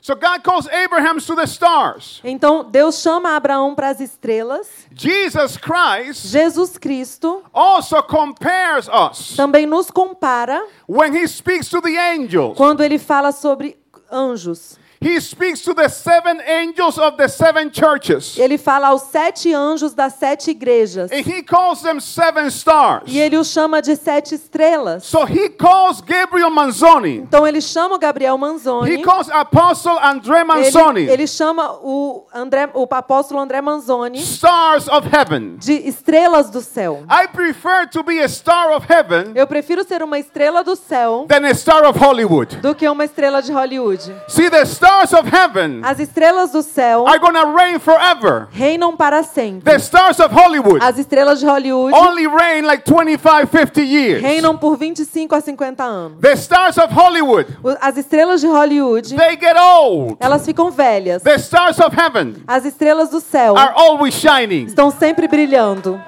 So 0.00 0.14
God 0.14 0.44
calls 0.44 0.68
Abraham 0.68 1.18
to 1.18 1.34
the 1.34 1.46
stars. 1.48 2.20
Então, 2.22 2.62
Deus 2.70 3.00
chama 3.00 3.34
Abraão 3.34 3.74
para 3.74 3.88
as 3.88 3.98
estrelas. 3.98 4.68
Jesus 4.94 5.56
Christ 5.56 6.28
Jesus 6.28 6.78
Cristo 6.78 7.42
also 7.52 8.00
compares 8.04 8.86
us 8.86 9.34
também 9.34 9.66
nos 9.66 9.90
compara 9.90 10.64
when 10.88 11.12
he 11.12 11.26
speaks 11.26 11.68
to 11.68 11.80
the 11.80 11.98
angels. 11.98 12.56
quando 12.56 12.84
ele 12.84 12.98
fala 12.98 13.32
sobre 13.32 13.76
anjos. 14.08 14.78
He 15.00 15.20
speaks 15.20 15.60
to 15.62 15.74
the 15.74 15.88
seven 15.88 16.40
angels 16.40 16.98
of 16.98 17.16
the 17.16 17.28
seven 17.28 17.70
churches. 17.70 18.38
Ele 18.38 18.56
fala 18.58 18.88
aos 18.88 19.02
sete 19.02 19.52
anjos 19.52 19.94
das 19.94 20.14
sete 20.14 20.50
igrejas. 20.50 21.10
And 21.12 21.24
he 21.26 21.42
calls 21.42 21.82
them 21.82 22.00
seven 22.00 22.46
stars. 22.50 23.04
E 23.06 23.18
ele 23.18 23.36
os 23.36 23.48
chama 23.48 23.82
de 23.82 23.94
sete 23.96 24.34
estrelas. 24.34 25.04
So 25.04 25.24
he 25.24 25.48
calls 25.50 26.00
Gabriel 26.00 26.50
Manzoni. 26.50 27.18
Então 27.18 27.46
ele 27.46 27.60
chama 27.60 27.96
o 27.96 27.98
Gabriel 27.98 28.36
He 28.36 28.38
Manzoni. 28.38 29.02
calls 29.02 29.28
Apostle 29.30 29.98
André 30.02 30.38
Ele, 30.40 30.44
Manzoni 30.44 31.00
ele 31.02 31.26
chama 31.26 31.72
o, 31.82 32.24
André, 32.34 32.68
o 32.74 32.86
apóstolo 32.90 33.40
André 33.40 33.60
Manzoni 33.60 34.18
stars 34.20 34.88
of 34.88 35.06
heaven. 35.14 35.56
de 35.58 35.72
estrelas 35.88 36.50
do 36.50 36.60
céu. 36.60 37.04
I 37.10 37.26
prefer 37.26 37.86
to 37.90 38.02
be 38.02 38.20
a 38.20 38.28
star 38.28 38.72
of 38.72 38.86
heaven 38.90 39.32
Eu 39.34 39.46
prefiro 39.46 39.84
ser 39.84 40.02
uma 40.02 40.18
estrela 40.18 40.64
do 40.64 40.74
céu 40.76 41.26
than 41.28 41.44
a 41.46 41.54
star 41.54 41.84
of 41.88 41.98
Hollywood. 41.98 42.56
do 42.56 42.74
que 42.74 42.88
uma 42.88 43.04
estrela 43.04 43.42
de 43.42 43.52
Hollywood. 43.52 44.02
See, 44.28 44.48
the 44.50 44.64
stars 44.86 45.12
of 45.12 45.26
heaven 45.28 45.82
As 45.84 45.98
estrelas 45.98 46.52
do 46.52 46.62
céu 46.62 47.06
are 47.06 47.18
to 47.18 47.52
reign 47.56 47.78
forever. 47.80 48.48
reinam 48.52 48.96
para 48.96 49.22
sempre. 49.24 49.70
The 49.72 49.78
stars 49.80 50.20
of 50.20 50.32
Hollywood 50.32 50.80
As 50.82 50.96
estrelas 50.98 51.40
de 51.40 51.46
Hollywood 51.46 51.92
only 51.92 52.26
reign 52.26 52.64
like 52.64 52.84
25, 52.84 53.48
50 53.50 53.82
years. 53.82 54.22
reinam 54.22 54.56
por 54.58 54.76
25 54.76 55.34
a 55.34 55.40
50 55.40 55.82
anos. 55.82 56.20
The 56.20 56.36
stars 56.36 56.78
of 56.78 56.92
Hollywood, 56.92 57.46
As 57.80 57.96
estrelas 57.96 58.40
de 58.40 58.46
Hollywood, 58.46 59.04
they 59.16 59.36
get 59.36 59.56
old. 59.56 60.16
elas 60.20 60.46
ficam 60.46 60.70
velhas. 60.70 61.22
The 61.22 61.38
stars 61.38 61.80
of 61.80 61.92
heaven 61.94 62.42
As 62.46 62.64
estrelas 62.64 63.10
do 63.10 63.20
céu 63.20 63.56
are 63.56 63.72
always 63.74 64.14
shining. 64.14 64.66
estão 64.66 64.90
sempre 64.90 65.26
brilhando. 65.26 66.00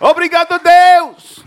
Obrigado, 0.00 0.58
Deus. 0.58 1.42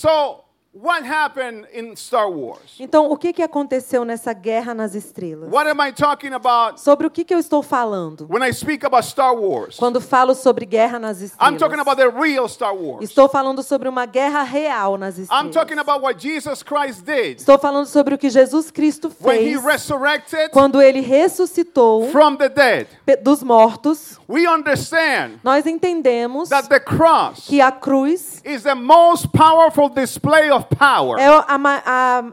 So, 0.00 0.46
what 0.82 1.04
happened 1.06 1.66
in 1.74 1.94
Star 1.96 2.30
Wars? 2.30 2.76
Então, 2.78 3.10
o 3.10 3.16
que, 3.16 3.32
que 3.32 3.42
aconteceu 3.42 4.04
nessa 4.04 4.32
guerra 4.32 4.72
nas 4.74 4.94
estrelas? 4.94 5.50
What 5.52 5.68
am 5.68 5.80
I 5.86 5.92
talking 5.92 6.32
about 6.32 6.80
Sobre 6.80 7.06
o 7.06 7.10
que, 7.10 7.24
que 7.24 7.34
eu 7.34 7.38
estou 7.38 7.62
falando 7.62 8.26
when 8.30 8.42
I 8.48 8.52
speak 8.52 8.84
about 8.86 9.04
Star 9.06 9.34
Wars? 9.34 9.76
quando 9.76 10.00
falo 10.00 10.34
sobre 10.34 10.64
guerra 10.64 10.98
nas 10.98 11.20
I'm 11.20 11.58
talking 11.58 11.78
estrelas? 11.78 11.80
about 11.80 11.96
the 11.96 12.08
real 12.10 12.48
Star 12.48 12.74
Wars. 12.74 13.02
Estou 13.04 13.28
falando 13.28 13.62
sobre 13.62 13.88
uma 13.88 14.06
guerra 14.06 14.42
real 14.42 14.96
nas 14.96 15.16
I'm 15.18 15.22
estrelas. 15.24 15.54
talking 15.54 15.78
about 15.78 16.02
what 16.02 16.18
Jesus 16.18 16.62
Christ 16.62 17.04
did 17.04 17.38
Estou 17.40 17.58
falando 17.58 17.86
sobre 17.86 18.14
o 18.14 18.18
que 18.18 18.30
Jesus 18.30 18.70
Cristo 18.70 19.10
when 19.20 19.40
he 19.42 19.54
fez 19.54 19.64
resurrected 19.64 20.50
quando 20.50 20.80
ele 20.80 21.00
ressuscitou 21.00 22.10
from 22.10 22.36
the 22.36 22.48
dead. 22.48 22.86
pe- 23.04 23.16
dos 23.16 23.42
mortos. 23.42 24.18
We 24.28 24.46
understand 24.48 25.40
Nós 25.42 25.66
entendemos 25.66 26.48
that 26.48 26.68
the 26.68 26.80
cross 26.80 27.46
que 27.46 27.60
a 27.60 27.72
cruz 27.72 28.40
is 28.44 28.62
the 28.62 28.74
most 28.74 29.28
powerful 29.32 29.88
display 29.88 30.50
of 30.50 30.66
power 30.76 31.18
é 31.20 31.26
a, 31.26 31.44
a- 31.48 32.24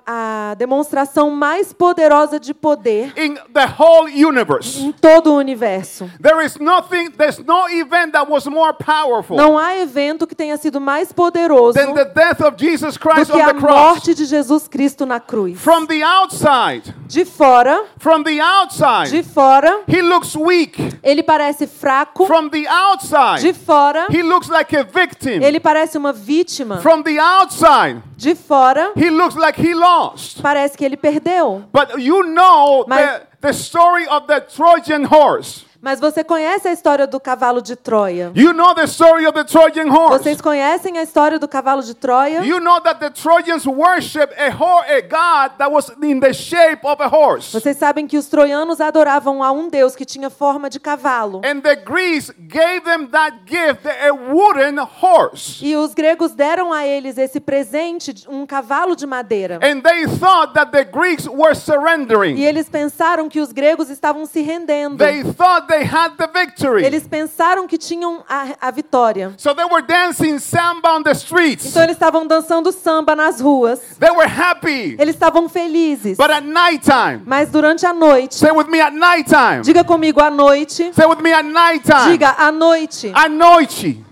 a 0.52 0.54
demonstração 0.56 1.30
mais 1.32 1.74
poderosa 1.74 2.40
de 2.40 2.54
poder 2.54 3.14
in 3.18 3.36
the 3.54 3.66
whole 3.78 4.08
universe. 4.10 4.82
em 4.82 4.92
todo 4.92 5.34
o 5.34 5.38
universo. 5.38 6.10
There 6.22 6.46
is 6.46 6.58
nothing, 6.58 7.12
there's 7.12 7.40
no 7.40 7.68
event 7.70 8.12
that 8.14 8.30
was 8.32 8.46
more 8.48 8.74
powerful 8.74 9.36
Não 9.38 9.58
há 9.58 9.76
evento 9.78 10.26
que 10.28 10.36
tenha 10.36 10.58
sido 10.58 10.80
mais 10.80 11.12
poderoso 11.12 11.74
than 11.78 11.94
the 11.94 12.06
death 12.06 12.42
of 12.42 12.56
Jesus 12.58 12.96
do 12.96 13.00
Christ 13.00 13.32
que 13.32 13.38
on 13.38 13.42
a 13.44 13.54
the 13.54 13.60
cross. 13.60 13.72
morte 13.76 14.14
de 14.14 14.26
Jesus 14.26 14.68
Cristo 14.68 15.06
na 15.06 15.20
cruz. 15.20 15.60
From 15.60 15.86
the 15.88 16.04
outside, 16.04 16.94
De 17.08 17.26
fora, 17.26 17.86
from 17.98 18.24
the 18.24 18.32
de 18.36 18.42
outside, 18.42 19.24
fora, 19.24 19.82
he 19.88 20.02
looks 20.02 20.36
weak. 20.36 20.78
ele 21.04 21.24
parece 21.24 21.66
fraco. 21.68 22.26
From 22.26 22.50
the 22.50 22.62
De 22.62 22.68
outside, 22.68 23.54
fora, 23.54 24.08
he 24.10 24.22
looks 24.22 24.50
like 24.50 24.76
a 24.76 24.84
victim. 24.84 25.42
ele 25.42 25.60
parece 25.60 25.98
uma 25.98 26.12
vítima. 26.12 26.78
From 26.78 27.02
the 27.04 27.18
outside, 27.20 28.02
De 28.18 28.27
fora, 28.36 28.92
he 28.96 29.10
looks 29.10 29.36
like 29.36 29.56
he 29.60 29.74
lost. 29.74 30.42
parece 30.42 30.76
que 30.76 30.86
ele 30.86 30.98
perdeu. 30.98 31.66
But 31.72 32.00
you 32.00 32.24
know 32.24 32.86
Mas- 32.88 33.22
the, 33.42 33.48
the 33.50 33.54
story 33.54 34.08
of 34.08 34.28
the 34.28 34.42
Trojan 34.42 35.04
horse. 35.06 35.66
Mas 35.82 36.00
você 36.00 36.24
conhece 36.24 36.68
a 36.68 36.72
história 36.72 37.06
do 37.08 37.20
cavalo 37.20 37.62
de 37.62 37.76
Troia? 37.76 38.32
You 38.36 38.54
know 38.54 38.74
the 38.74 38.84
story 38.86 39.26
of 39.28 39.34
the 39.34 39.44
Trojan 39.44 39.90
horse. 39.92 40.24
Vocês 40.24 40.42
conhecem 40.42 40.98
a 40.98 41.04
história 41.04 41.38
do 41.40 41.48
cavalo 41.48 41.84
de 41.84 41.94
Troia? 41.94 42.42
You 42.44 42.60
know 42.60 42.82
that 42.82 43.00
the 43.00 43.10
Trojans 43.10 43.66
worship 43.66 44.30
a, 44.38 44.50
ho- 44.50 44.82
a 44.88 45.02
god 45.02 45.58
that 45.58 45.72
was 45.72 45.92
in 46.02 46.20
the 46.20 46.34
shape 46.34 46.86
of 46.86 47.02
a 47.02 47.08
horse. 47.08 47.52
Vocês 47.54 47.78
sabem 47.78 48.08
que 48.08 48.18
os 48.18 48.28
troianos 48.28 48.82
adoravam 48.82 49.44
a 49.44 49.52
um 49.52 49.70
deus 49.70 49.96
que 49.96 50.04
tinha 50.06 50.30
forma 50.30 50.70
de 50.70 50.80
cavalo. 50.80 51.42
And 51.46 51.62
the 51.62 51.76
Greeks 51.76 52.32
gave 52.38 52.82
them 52.82 53.08
that 53.08 53.38
gift, 53.46 53.88
a 53.88 54.12
wooden 54.14 54.78
horse. 54.80 55.64
E 55.66 55.76
os 55.76 55.94
gregos 55.94 56.32
deram 56.34 56.74
a 56.74 56.86
eles 56.86 57.18
esse 57.18 57.40
presente, 57.40 58.26
um 58.28 58.46
cavalo 58.46 58.96
de 58.96 59.06
madeira. 59.06 59.60
And 59.62 59.82
they 59.82 60.08
thought 60.18 60.54
that 60.54 60.72
the 60.72 60.84
Greeks 60.84 61.28
were 61.28 61.52
E 61.52 61.56
surrendering. 61.56 62.40
eles 62.42 62.68
pensaram 62.68 63.30
que 63.30 63.40
os 63.40 63.52
gregos 63.52 63.90
estavam 63.90 64.26
se 64.26 64.42
rendendo. 64.42 64.98
They 64.98 65.24
thought 65.24 65.67
they 65.68 65.84
had 65.84 66.16
the 66.18 66.28
victory. 66.28 66.84
Eles 66.86 67.08
pensaram 67.08 67.68
que 67.68 67.78
tinham 67.78 68.24
a, 68.28 68.56
a 68.68 68.72
vitória. 68.72 69.34
So 69.38 69.54
they 69.54 69.66
were 69.66 69.82
dancing 69.82 70.40
samba 70.40 70.90
on 70.90 71.04
the 71.04 71.14
streets. 71.14 71.66
Então 71.66 71.84
eles 71.84 71.96
estavam 71.96 72.26
dançando 72.26 72.72
samba 72.72 73.16
nas 73.16 73.40
ruas. 73.40 73.80
They 74.00 74.12
were 74.12 74.28
happy. 74.28 74.96
Eles 75.00 75.16
estavam 75.16 75.48
felizes. 75.50 76.18
But 76.18 76.32
at 76.32 76.44
nighttime, 76.44 77.22
Mas 77.26 77.50
durante 77.50 77.86
a 77.86 77.94
noite, 77.94 78.34
say 78.36 78.52
with 78.52 78.68
me 78.70 78.80
at 78.82 78.94
nighttime. 78.94 79.62
diga 79.64 79.84
comigo 79.84 80.20
à 80.22 80.32
noite, 80.32 80.92
Say 80.94 81.06
with 81.06 81.22
me 81.22 81.32
at 81.34 81.44
nighttime. 81.46 82.12
diga 82.12 82.36
à 82.38 82.52
noite, 82.52 83.12
À 83.14 83.28
noite. 83.30 84.04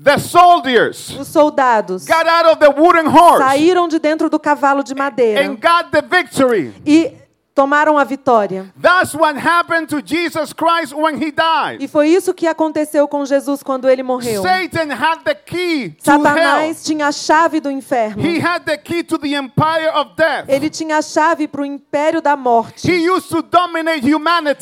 The 0.00 0.16
soldiers 0.16 1.10
os 1.18 1.26
soldados 1.26 2.06
got 2.06 2.24
out 2.24 2.46
of 2.46 2.60
the 2.60 2.70
wooden 2.70 3.06
horse 3.06 3.42
saíram 3.42 3.88
de 3.88 3.98
dentro 3.98 4.30
do 4.30 4.38
cavalo 4.38 4.84
de 4.84 4.94
madeira 4.94 5.44
and 5.44 5.56
got 5.56 5.90
the 5.90 6.00
victory. 6.00 6.72
e 6.86 7.12
tomaram 7.58 7.98
a 7.98 8.04
vitória. 8.04 8.72
That's 8.80 9.16
what 9.16 9.36
happened 9.36 9.88
to 9.88 10.00
Jesus 10.00 10.52
Christ 10.52 10.94
when 10.94 11.16
he 11.16 11.32
died. 11.32 11.82
E 11.82 11.88
foi 11.88 12.08
isso 12.08 12.32
que 12.32 12.46
aconteceu 12.46 13.08
com 13.08 13.26
Jesus 13.26 13.64
quando 13.64 13.88
ele 13.88 14.04
morreu. 14.04 14.42
Satan 14.42 14.92
had 14.92 15.24
the 15.24 15.34
key 15.34 15.90
to 16.04 16.12
hell. 16.12 16.22
Satanás 16.22 16.84
tinha 16.84 17.08
a 17.08 17.12
chave 17.12 17.58
do 17.58 17.68
inferno. 17.68 18.22
He 18.22 18.38
had 18.38 18.60
the 18.64 18.76
key 18.76 19.02
to 19.02 19.18
the 19.18 19.34
empire 19.34 19.90
of 19.92 20.12
death. 20.16 20.48
Ele 20.48 20.70
tinha 20.70 20.98
a 20.98 21.02
chave 21.02 21.48
para 21.48 21.62
o 21.62 21.66
império 21.66 22.22
da 22.22 22.36
morte. 22.36 22.88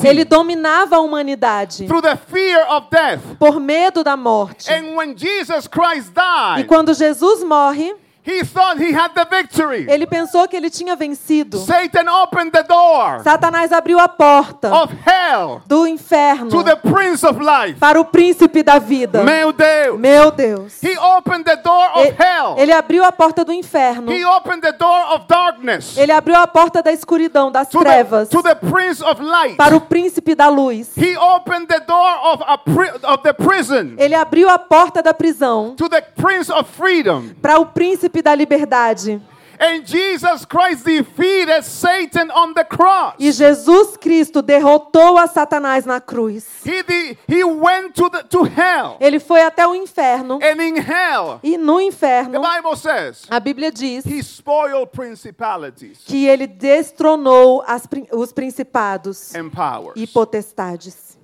Ele 0.02 0.24
dominava 0.24 0.96
a 0.96 1.00
humanidade 1.00 1.86
through 1.86 2.00
the 2.00 2.16
fear 2.16 2.66
of 2.70 2.86
death. 2.90 3.20
por 3.38 3.60
medo 3.60 4.02
da 4.02 4.16
morte. 4.16 4.72
And 4.72 4.96
when 4.96 5.14
Jesus 5.14 5.68
Christ 5.68 6.12
E 6.58 6.64
quando 6.64 6.94
Jesus 6.94 7.44
morre, 7.44 7.94
he 8.26 8.44
thought 8.44 8.78
he 8.78 8.92
had 8.92 9.12
the 9.14 9.24
victory. 9.24 9.86
ele 9.88 10.06
pensou 10.06 10.46
que 10.48 10.56
ele 10.56 10.68
tinha 10.70 10.96
vencido. 10.96 11.58
Satan 11.58 12.08
opened 12.22 12.50
the 12.52 12.62
door 12.64 13.20
Satanás 13.22 13.72
abriu 13.72 13.98
a 14.00 14.08
porta 14.08 14.72
of 14.74 14.92
hell 15.06 15.62
do 15.66 15.86
inferno 15.86 16.50
to 16.50 16.62
the 16.64 16.76
Prince 16.76 17.24
of 17.26 17.38
Life. 17.40 17.78
para 17.78 18.00
o 18.00 18.04
príncipe 18.04 18.62
da 18.62 18.78
vida. 18.78 19.22
Meu 19.22 19.52
Deus. 19.52 19.98
Meu 19.98 20.30
Deus. 20.30 20.80
He 20.82 20.96
opened 20.98 21.44
the 21.44 21.56
door 21.56 21.88
of 21.94 22.06
E- 22.08 22.14
hell. 22.18 22.54
Ele 22.58 22.72
abriu 22.72 23.04
a 23.04 23.12
porta 23.12 23.44
do 23.44 23.52
inferno. 23.52 24.10
He 24.12 24.24
opened 24.24 24.62
the 24.62 24.72
door 24.72 25.14
of 25.14 25.26
darkness 25.28 25.96
Ele 25.96 26.12
abriu 26.12 26.36
a 26.36 26.46
porta 26.46 26.82
da 26.82 26.92
escuridão, 26.92 27.50
das 27.50 27.68
to 27.68 27.78
the, 27.78 27.84
trevas, 27.84 28.28
to 28.28 28.42
the 28.42 28.54
Prince 28.54 29.02
of 29.02 29.22
Light. 29.22 29.56
para 29.56 29.76
o 29.76 29.80
príncipe 29.80 30.34
da 30.34 30.48
luz. 30.48 30.88
He 30.96 31.16
opened 31.16 31.66
the 31.68 31.80
door 31.80 32.16
of, 32.32 32.42
a 32.46 32.58
pri- 32.58 32.90
of 33.04 33.22
the 33.22 33.32
prison 33.32 33.94
Ele 33.98 34.14
abriu 34.14 34.48
a 34.48 34.58
porta 34.58 35.02
da 35.02 35.14
prisão 35.14 35.74
to 35.76 35.88
the 35.88 36.00
Prince 36.00 36.50
of 36.52 36.68
Freedom. 36.76 37.30
para 37.40 37.58
o 37.60 37.66
príncipe 37.66 38.15
da 38.22 38.34
liberdade. 38.34 39.20
And 39.58 39.86
Jesus 39.86 40.44
Christ 40.44 40.84
defeated 40.84 41.62
Satan 41.64 42.30
on 42.30 42.52
the 42.52 42.62
cross. 42.62 43.14
E 43.18 43.32
Jesus 43.32 43.96
Cristo 43.96 44.42
derrotou 44.42 45.16
a 45.16 45.26
Satanás 45.26 45.86
na 45.86 45.98
cruz. 45.98 46.44
He, 46.62 46.82
de- 46.82 47.16
he 47.26 47.42
went 47.42 47.94
to, 47.94 48.10
the, 48.10 48.22
to 48.24 48.42
hell. 48.44 48.98
Ele 49.00 49.18
foi 49.18 49.40
até 49.40 49.66
o 49.66 49.74
inferno. 49.74 50.38
And 50.42 50.60
in 50.62 50.76
hell, 50.76 51.40
E 51.42 51.56
no 51.56 51.78
the 51.78 51.84
inferno, 51.84 52.42
Bible 52.42 52.76
says, 52.76 53.24
a 53.30 53.40
Bíblia 53.40 53.72
diz 53.72 54.04
he 54.04 54.22
spoiled 54.22 54.90
principalities 54.92 56.00
que 56.04 56.26
ele 56.26 56.46
destronou 56.46 57.64
as 57.66 57.88
os 58.12 58.32
principados 58.34 59.34
and 59.34 59.48
powers. 59.48 59.94
e 59.96 60.06
potestades. 60.06 61.16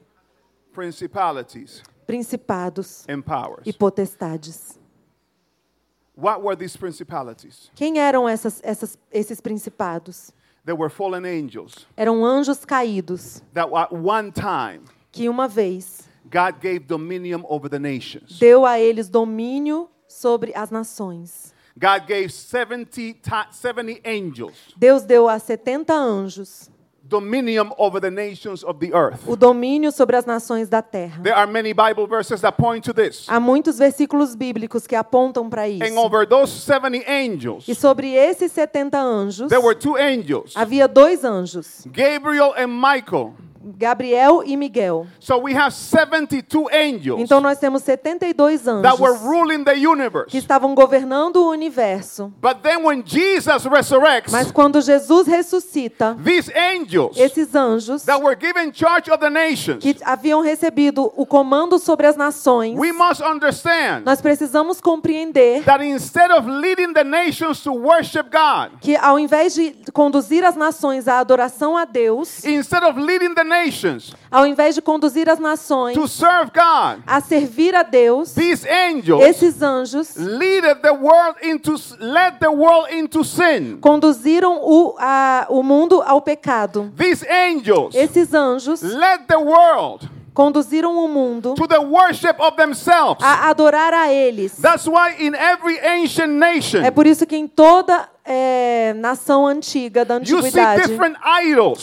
Principalities 0.75 1.83
Principados 2.07 3.05
and 3.09 3.21
powers. 3.21 3.63
e 3.67 3.75
potestades. 3.75 4.81
What 6.14 6.42
were 6.42 6.54
these 6.54 6.76
principalities? 6.76 7.71
Quem 7.75 7.99
eram 7.99 8.28
essas, 8.28 8.61
essas, 8.62 8.99
esses 9.11 9.40
principados? 9.40 10.31
They 10.64 10.75
were 10.75 10.90
fallen 10.90 11.25
angels 11.25 11.87
Eram 11.97 12.23
anjos 12.25 12.64
caídos 12.64 13.42
that 13.54 13.69
at 13.75 13.92
one 13.92 14.31
time 14.31 14.83
que 15.11 15.28
uma 15.28 15.49
vez 15.49 16.09
God 16.31 16.61
gave 16.61 16.87
dominion 16.87 17.42
over 17.49 17.69
the 17.69 17.78
nations. 17.81 18.38
deu 18.38 18.64
a 18.64 18.78
eles 18.78 19.09
domínio 19.09 19.88
sobre 20.07 20.52
as 20.54 20.71
nações. 20.71 21.52
God 21.76 22.07
gave 22.07 22.28
70, 22.31 22.85
ti- 23.14 23.47
70 23.50 24.00
angels 24.04 24.54
Deus 24.76 25.02
deu 25.04 25.26
a 25.28 25.38
70 25.38 25.92
anjos 25.95 26.71
dominion 27.12 27.71
over 27.78 28.00
the 28.00 28.11
nations 28.11 28.64
of 28.64 28.78
the 28.81 28.90
earth. 28.95 29.21
o 29.26 29.37
domínio 29.37 29.92
sobre 29.92 30.16
as 30.16 30.25
nações 30.25 30.69
da 30.69 30.81
terra. 30.81 31.23
There 31.23 31.35
are 31.37 31.47
many 31.47 31.75
Bible 31.75 32.07
verses 32.07 32.40
that 32.40 32.57
point 32.57 32.83
to 32.90 32.95
this. 32.95 33.26
Há 33.28 33.38
muitos 33.38 33.78
versículos 33.78 34.35
bíblicos 34.35 34.87
que 34.87 34.97
apontam 34.97 35.49
para 35.50 35.64
And 35.64 35.85
isso. 35.87 35.99
over 35.99 36.26
those 36.26 36.50
70 36.52 37.04
angels, 37.07 37.69
E 37.69 37.75
sobre 37.75 38.14
esses 38.14 38.50
70 38.52 38.99
anjos, 38.99 39.49
there 39.49 39.61
were 39.62 39.78
two 39.78 39.97
angels, 39.99 40.54
havia 40.57 40.88
dois 40.88 41.23
anjos, 41.25 41.87
Gabriel 41.87 42.54
and 42.57 42.69
Michael. 42.69 43.35
Gabriel 43.78 44.42
e 44.45 44.57
Miguel. 44.57 45.07
So 45.21 45.38
we 45.38 45.54
have 45.54 45.73
72 45.75 46.66
angels 46.73 47.21
Então 47.21 47.40
nós 47.40 47.59
temos 47.59 47.83
72 47.83 48.62
that 48.83 49.00
were 49.00 49.12
anjos 49.12 49.23
ruling 49.23 49.64
the 49.64 49.75
que 49.75 49.87
universe. 49.87 50.37
estavam 50.37 50.75
governando 50.75 51.37
o 51.37 51.50
universo. 51.50 52.33
But 52.40 52.62
then 52.62 52.85
when 52.85 53.02
Jesus 53.04 53.64
resurrects, 53.66 54.33
Mas 54.33 54.50
quando 54.50 54.81
Jesus 54.81 55.26
ressuscita, 55.26 56.16
these 56.23 56.50
angels 56.57 57.16
esses 57.16 57.54
anjos 57.54 58.04
that 58.04 58.21
were 58.23 58.35
given 58.37 58.73
charge 58.73 59.11
of 59.11 59.19
the 59.19 59.31
nations, 59.31 59.83
que 59.83 59.97
haviam 60.04 60.40
recebido 60.40 61.12
o 61.16 61.25
comando 61.26 61.78
sobre 61.78 62.07
as 62.07 62.16
nações, 62.16 62.78
we 62.78 62.92
must 62.92 63.23
understand 63.23 64.02
nós 64.04 64.21
precisamos 64.21 64.81
compreender 64.81 65.62
that 65.64 65.85
instead 65.85 66.31
of 66.31 66.49
leading 66.49 66.92
the 66.92 67.04
nations 67.04 67.62
to 67.62 67.73
worship 67.73 68.25
God, 68.31 68.78
que 68.81 68.97
ao 68.97 69.19
invés 69.19 69.54
de 69.54 69.75
conduzir 69.92 70.45
as 70.45 70.57
nações 70.57 71.07
à 71.09 71.19
adoração 71.19 71.76
a 71.76 71.85
Deus, 71.85 72.45
instead 72.45 72.83
of 72.85 72.99
leading 72.99 73.35
the 73.35 73.45
nations 73.53 74.15
ao 74.31 74.47
invés 74.47 74.75
de 74.75 74.81
conduzir 74.81 75.29
as 75.29 75.39
nações 75.39 75.95
to 75.95 76.09
serve 76.09 76.51
God, 76.55 77.03
a 77.07 77.21
servir 77.21 77.75
a 77.75 77.83
Deus, 77.83 78.33
these 78.35 78.67
angels 78.67 79.23
esses 79.23 79.61
anjos 79.63 80.17
leaded 80.17 80.81
the 80.83 80.93
world 80.93 81.37
into 81.43 81.75
led 82.01 82.39
the 82.41 82.49
world 82.49 82.89
into 82.93 83.23
sin. 83.23 83.79
conduziram 83.81 84.59
o, 84.63 84.97
a- 84.99 85.47
o 85.51 85.63
mundo 85.63 86.03
ao 86.03 86.21
pecado. 86.23 86.91
These 86.97 87.27
angels 87.29 87.95
Esses 87.95 88.33
anjos 88.33 88.83
led 88.83 89.27
the 89.29 89.37
world 89.39 90.09
conduziram 90.35 90.97
o 90.97 91.09
mundo 91.09 91.55
to 91.55 91.67
the 91.67 91.79
worship 91.79 92.35
of 92.39 92.57
themselves. 92.57 93.23
a 93.23 93.49
adorar 93.51 93.93
a 93.93 94.12
eles. 94.12 94.57
That's 94.61 94.87
why 94.87 95.17
in 95.19 95.35
every 95.35 95.79
ancient 95.79 96.33
nation 96.33 96.83
É 96.83 96.91
por 96.91 97.07
isso 97.07 97.27
que 97.27 97.37
em 97.37 97.47
toda 97.47 98.09
é, 98.25 98.95
nação 98.97 99.47
antiga, 99.47 100.05
da 100.05 100.15
antiguidade, 100.15 100.97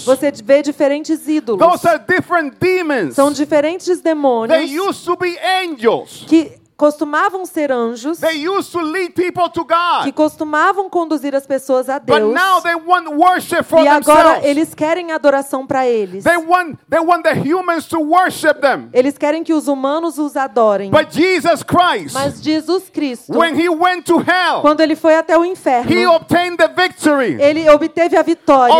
você 0.06 0.32
vê 0.44 0.62
diferentes 0.62 1.28
ídolos. 1.28 1.66
Those 1.66 1.88
are 1.88 2.00
different 2.08 2.58
demons. 2.60 3.16
São 3.16 3.32
diferentes 3.32 4.00
They 4.00 4.14
demônios 4.14 4.72
used 4.72 5.06
to 5.06 5.16
be 5.18 5.38
angels. 5.40 6.26
que 6.28 6.59
costumavam 6.80 7.46
ser 7.46 7.74
anjos, 7.74 8.20
They 8.20 8.48
used 8.48 8.72
to 8.72 8.80
lead 8.80 9.10
people 9.12 9.50
to 9.50 9.66
que 9.66 9.76
God. 9.76 10.14
costumavam 10.14 10.90
conduzir 10.90 11.36
as 11.36 11.46
pessoas 11.46 11.90
a 11.90 12.00
But 12.00 12.16
Deus. 12.20 12.34
now 12.34 12.62
they 12.62 12.74
want 12.76 13.10
worship 13.10 13.64
for 13.64 13.84
E 13.84 13.88
agora 13.90 14.24
themselves. 14.36 14.46
eles 14.50 14.74
querem 14.74 15.12
adoração 15.12 15.68
para 15.68 15.86
eles. 15.86 16.24
They 16.24 16.38
want 16.38 16.78
they 16.90 17.02
want 17.02 17.24
the 17.24 17.34
humans 17.34 17.86
to 17.88 18.00
worship 18.00 18.62
them. 18.62 18.90
Eles 18.94 19.18
querem 19.18 19.44
que 19.44 19.54
os 19.54 19.68
humanos 19.68 20.18
os 20.18 20.38
adorem. 20.38 20.90
But 20.90 21.12
Jesus 21.12 21.64
Christ, 21.64 22.14
Mas 22.14 22.42
Jesus 22.42 22.90
Cristo, 22.90 23.38
when 23.38 23.60
he 23.60 23.68
went 23.68 24.06
to 24.06 24.16
hell, 24.20 24.62
quando 24.62 24.80
ele 24.80 24.96
foi 24.96 25.16
até 25.16 25.38
o 25.38 25.44
he 25.44 25.50
inferno, 25.50 26.14
obtained 26.16 26.56
the 26.58 26.70
victory 26.70 27.36
ele 27.42 27.70
obteve 27.70 28.16
a 28.16 28.22
vitória 28.24 28.74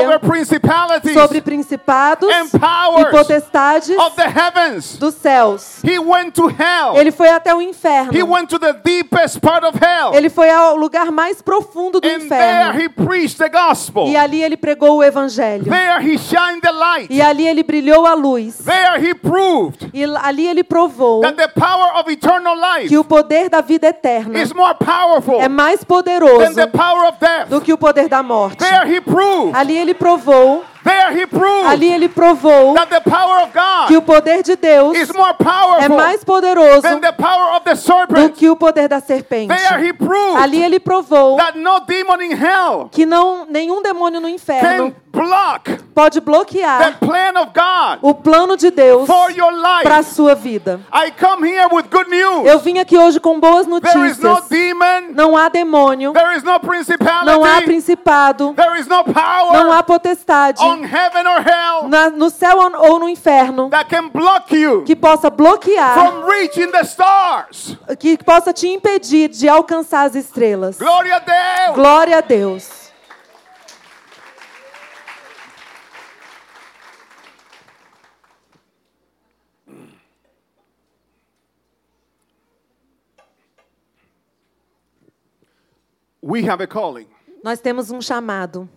sobre 1.14 1.42
principados 1.42 2.30
e 2.30 3.06
potestades 3.12 4.98
dos 4.98 5.16
céus. 5.16 5.84
He 5.84 6.00
went 6.00 6.32
to 6.36 6.48
hell. 6.48 6.96
Ele 6.96 7.12
foi 7.12 7.28
até 7.28 7.54
o 7.54 7.60
He 7.60 7.66
inferno. 7.90 8.26
went 8.26 8.50
to 8.50 8.60
the 8.60 8.74
deepest 8.84 9.40
part 9.42 9.66
of 9.66 9.78
hell. 9.80 10.14
Ele 10.14 10.30
foi 10.30 10.50
ao 10.50 10.76
lugar 10.76 11.12
mais 11.12 11.42
profundo 11.42 12.00
do 12.00 12.08
And 12.08 12.20
there 12.20 12.26
inferno. 12.26 12.80
he 12.80 12.90
preached 12.90 13.38
the 13.38 13.50
gospel. 13.50 14.08
E 14.08 14.16
ali 14.16 14.42
ele 14.44 14.58
pregou 14.58 14.98
o 14.98 15.04
evangelho. 15.04 15.66
There 15.66 16.00
he 16.02 16.18
shined 16.18 16.62
the 16.62 16.72
light. 16.72 17.08
E 17.10 17.22
ali 17.22 17.48
ele 17.48 17.64
brilhou 17.64 18.06
a 18.06 18.14
luz. 18.14 18.58
There 18.58 19.00
he 19.00 19.14
proved 19.14 19.90
E 19.94 20.04
ali 20.04 20.48
ele 20.48 20.64
provou 20.64 21.22
that 21.22 21.36
the 21.36 21.48
power 21.48 22.00
of 22.00 22.12
eternal 22.12 22.56
life 22.56 22.88
que 22.90 22.98
o 22.98 23.04
poder 23.04 23.50
da 23.50 23.62
vida 23.62 23.88
eterna 23.88 24.40
is 24.40 24.54
more 24.54 24.76
powerful 24.76 25.42
é 25.42 25.48
mais 25.50 25.80
than 25.80 25.86
poderoso 25.88 26.56
the 26.56 26.68
power 26.68 27.08
of 27.08 27.18
death. 27.20 27.50
do 27.50 27.62
que 27.62 27.74
o 27.74 27.78
poder 27.78 28.08
da 28.08 28.22
morte. 28.24 28.58
There 28.58 28.88
he 28.94 29.02
proved 29.02 29.56
Ali 29.56 29.78
ele 29.78 29.94
provou 29.94 30.64
Ali 31.68 31.92
ele 31.92 32.10
provou 32.10 32.74
that 32.74 32.90
the 32.90 33.02
power 33.02 33.44
of 33.44 33.52
que 33.88 33.98
o 33.98 34.02
poder 34.02 34.44
de 34.44 34.56
Deus 34.56 34.98
is 34.98 35.12
more 35.14 35.36
é 35.80 35.90
mais 35.90 36.24
poderoso 36.24 36.82
than 36.82 37.00
the 37.00 37.12
power 37.12 37.56
of 37.56 37.64
the 37.64 37.76
do 38.22 38.30
que 38.32 38.50
o 38.50 38.56
poder 38.56 38.88
da 38.88 39.00
serpente. 39.00 39.48
There 39.48 39.88
he 39.88 39.94
proved 39.94 40.38
Ali 40.38 40.62
ele 40.64 40.80
provou 40.80 41.38
that 41.38 41.58
no 41.58 41.80
demon 41.82 42.22
in 42.22 42.32
hell 42.32 42.90
que 42.92 43.06
não 43.06 43.46
nenhum 43.46 43.82
demônio 43.82 44.20
no 44.20 44.28
inferno 44.28 44.92
can 44.92 44.96
block 45.12 45.70
pode 45.94 46.22
bloquear 46.22 46.80
the 46.80 47.06
plan 47.06 47.34
of 47.42 47.52
God 47.54 48.00
o 48.02 48.14
plano 48.14 48.56
de 48.56 48.72
Deus 48.72 49.08
para 49.84 49.98
a 49.98 50.04
sua 50.04 50.36
vida. 50.36 50.80
I 50.94 51.12
come 51.12 51.48
here 51.48 51.68
with 51.72 51.86
good 51.90 52.10
news. 52.10 52.46
Eu 52.48 52.60
vim 52.60 52.80
aqui 52.80 52.98
hoje 52.98 53.20
com 53.20 53.40
boas 53.40 53.66
There 53.66 54.08
is 54.08 54.20
no 54.20 54.30
notícias. 54.30 54.50
demon, 54.50 55.14
Não 55.14 55.36
há 55.36 55.50
demônio, 55.50 56.14
there 56.14 56.36
is 56.38 56.44
no 56.44 56.60
não 57.26 57.44
há 57.44 57.62
principado, 57.62 58.54
there 58.56 58.80
is 58.80 58.88
no 58.88 59.04
não 59.52 59.72
há 59.72 59.84
potestade 59.84 60.64
on 60.80 60.84
heaven 60.84 61.28
or 61.28 61.42
hell 61.42 61.88
na- 61.90 62.10
no 62.10 62.30
céu 62.30 62.58
ou 62.58 63.00
no 63.00 63.10
inferno 63.10 63.70
that 63.70 63.90
can 63.90 64.10
block 64.10 64.52
you 64.56 64.84
que 64.84 64.96
possa 64.96 65.30
bloquear, 65.30 65.94
from 65.94 66.24
reaching 66.26 66.72
the 66.72 66.84
stars. 66.84 67.78
que 68.00 68.18
possa 68.24 68.54
te 68.54 68.68
impedir 68.68 69.30
de 69.30 69.48
alcançar 69.48 70.06
as 70.06 70.16
estrelas. 70.16 70.78
Gloria 70.78 71.18
a 71.18 71.20
Deus. 71.20 71.76
Glória 71.76 72.18
a 72.18 72.22
Deus. 72.22 72.92
We 86.22 86.44
have 86.44 86.62
a 86.62 86.68
calling. 86.68 87.08
Nós 87.44 87.62
temos 87.62 87.92
um 87.92 88.02
chamado. 88.02 88.70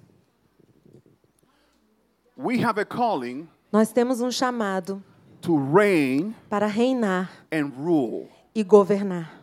We 2.42 2.62
have 2.64 2.80
a 2.80 2.84
calling 2.84 3.48
Nós 3.72 3.92
temos 3.92 4.20
um 4.20 4.30
chamado 4.30 5.02
to 5.40 5.56
reign 5.56 6.34
para 6.50 6.66
reinar 6.66 7.30
and 7.52 7.70
rule. 7.76 8.28
e 8.54 8.62
governar. 8.62 9.40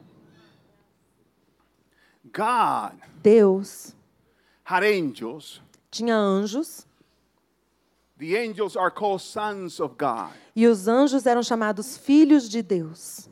God 2.31 2.93
Deus 3.23 3.95
had 4.63 4.83
angels. 4.83 5.61
tinha 5.91 6.15
anjos 6.15 6.85
The 8.17 8.35
angels 8.35 8.75
are 8.75 8.91
called 8.91 9.21
sons 9.21 9.79
of 9.79 9.95
God. 9.97 10.31
e 10.55 10.67
os 10.67 10.87
anjos 10.87 11.25
eram 11.25 11.41
chamados 11.41 11.97
filhos 11.97 12.49
de 12.49 12.61
Deus. 12.61 13.29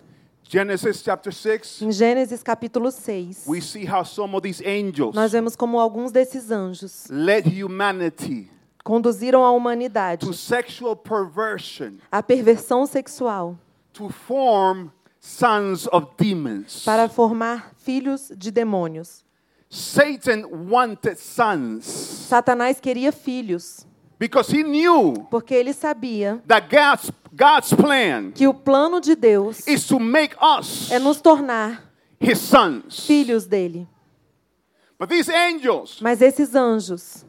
Genesis 0.50 1.04
chapter 1.04 1.34
6, 1.34 1.82
Em 1.82 1.92
Gênesis 1.92 2.42
capítulo 2.42 2.90
6, 2.90 3.44
we 3.48 3.60
see 3.60 3.84
how 3.86 4.02
some 4.06 4.34
of 4.34 4.42
these 4.44 4.64
angels 4.66 5.14
nós 5.14 5.34
vemos 5.34 5.58
como 5.58 5.78
alguns 5.78 6.10
desses 6.10 6.50
anjos 6.52 7.06
led 7.10 7.46
humanity 7.62 8.50
conduziram 8.88 9.44
a 9.44 9.52
humanidade 9.52 10.26
to 10.26 10.34
sexual 10.34 10.96
perversion, 10.96 11.96
à 12.10 12.24
perversão 12.24 12.88
sexual 12.88 13.58
to 13.92 14.08
form 14.08 14.90
sons 15.20 15.90
of 15.92 16.08
demons. 16.18 16.86
para 16.86 17.10
formar 17.10 17.74
filhos 17.76 18.32
de 18.38 18.50
demônios. 18.50 19.26
Satan 19.70 20.46
wanted 20.72 21.18
sons 21.18 21.84
Satanás 21.84 22.80
queria 22.80 23.12
filhos, 23.12 23.86
because 24.18 24.50
he 24.50 24.64
knew 24.64 25.28
porque 25.30 25.54
ele 25.54 25.74
sabia 25.74 26.42
that 26.48 26.70
God's, 26.70 27.12
God's 27.36 27.74
plan 27.74 28.32
que 28.32 28.48
o 28.48 28.54
plano 28.54 29.02
de 29.02 29.18
Deus 29.18 29.68
is 29.68 29.86
to 29.86 30.00
make 30.00 30.34
us 30.42 30.90
é 30.90 30.98
nos 30.98 31.20
tornar 31.20 31.92
his 32.22 32.40
sons. 32.40 33.06
filhos 33.06 33.46
dele. 33.46 33.86
But 34.98 35.10
these 35.10 35.30
angels 35.30 36.00
Mas 36.02 36.22
esses 36.22 36.56
anjos 36.56 37.26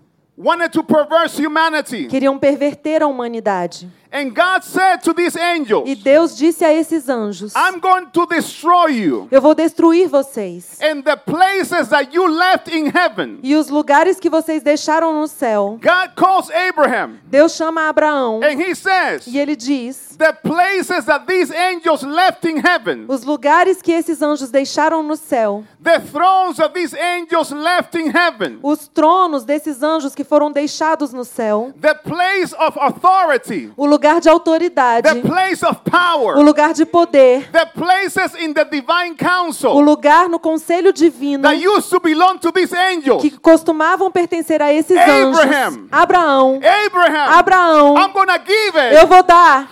queriam 2.06 2.38
perverter 2.38 3.02
a 3.02 3.08
humanidade. 3.08 3.88
And 4.10 4.30
God 4.34 4.62
said 4.64 5.02
to 5.02 5.12
these 5.12 5.36
E 5.36 5.40
angels, 5.42 5.98
Deus 6.02 6.34
disse 6.36 6.64
a 6.64 6.72
esses 6.72 7.08
anjos: 7.08 7.52
I'm 7.54 7.78
going 7.78 8.06
to 8.06 8.26
destroy 8.26 8.86
you. 8.88 9.28
Eu 9.30 9.40
vou 9.42 9.54
destruir 9.54 10.08
vocês. 10.08 10.78
And 10.80 11.02
the 11.02 11.16
places 11.16 11.88
that 11.88 12.14
you 12.14 12.26
left 12.26 12.74
in 12.74 12.86
heaven, 12.86 13.38
E 13.42 13.54
os 13.54 13.68
lugares 13.68 14.18
que 14.18 14.30
vocês 14.30 14.62
deixaram 14.62 15.12
no 15.12 15.28
céu, 15.28 15.78
God 15.82 16.14
calls 16.16 16.48
Abraham. 16.50 17.18
Deus 17.26 17.52
chama 17.54 17.88
Abraão. 17.88 18.40
And 18.42 18.58
he 18.58 18.74
says, 18.74 19.26
e 19.26 19.38
ele 19.38 19.54
diz: 19.54 20.16
The 20.16 20.32
places 20.32 21.04
that 21.04 21.26
these 21.26 21.52
angels 21.54 22.02
left 22.02 22.48
in 22.48 22.56
heaven, 22.58 23.04
Os 23.08 23.24
lugares 23.24 23.82
que 23.82 23.92
esses 23.92 24.22
anjos 24.22 24.50
deixaram 24.50 25.02
no 25.02 25.16
céu, 25.16 25.62
the 25.82 26.00
thrones 26.00 26.58
of 26.58 26.72
these 26.72 26.96
angels 26.96 27.50
left 27.52 27.96
in 27.96 28.08
heaven, 28.08 28.58
os 28.62 28.88
tronos 28.88 29.44
desses 29.44 29.82
anjos 29.82 30.14
que 30.14 30.24
foram 30.24 30.50
deixados 30.50 31.12
no 31.12 31.24
céu, 31.24 31.72
the 31.80 31.94
place 31.94 32.54
of 32.58 32.76
authority, 32.80 33.70
o 33.76 33.84
lugar 33.86 33.97
de 34.20 34.28
autoridade, 34.28 35.08
of 35.62 35.80
o 35.86 35.90
power, 35.90 36.36
lugar 36.42 36.72
de 36.72 36.84
poder, 36.86 37.48
o 39.74 39.80
lugar 39.80 40.28
no 40.28 40.38
conselho 40.38 40.92
divino 40.92 41.48
to 42.38 42.50
to 42.52 42.52
angels. 42.72 43.20
que 43.22 43.30
costumavam 43.38 44.10
pertencer 44.10 44.62
a 44.62 44.72
esses 44.72 44.96
Abraham. 44.96 45.68
anjos. 45.68 45.80
Abraão, 45.90 46.60
Abraham, 46.86 47.38
Abraão, 47.38 47.94
eu 48.92 49.06
vou 49.06 49.22
dar 49.22 49.68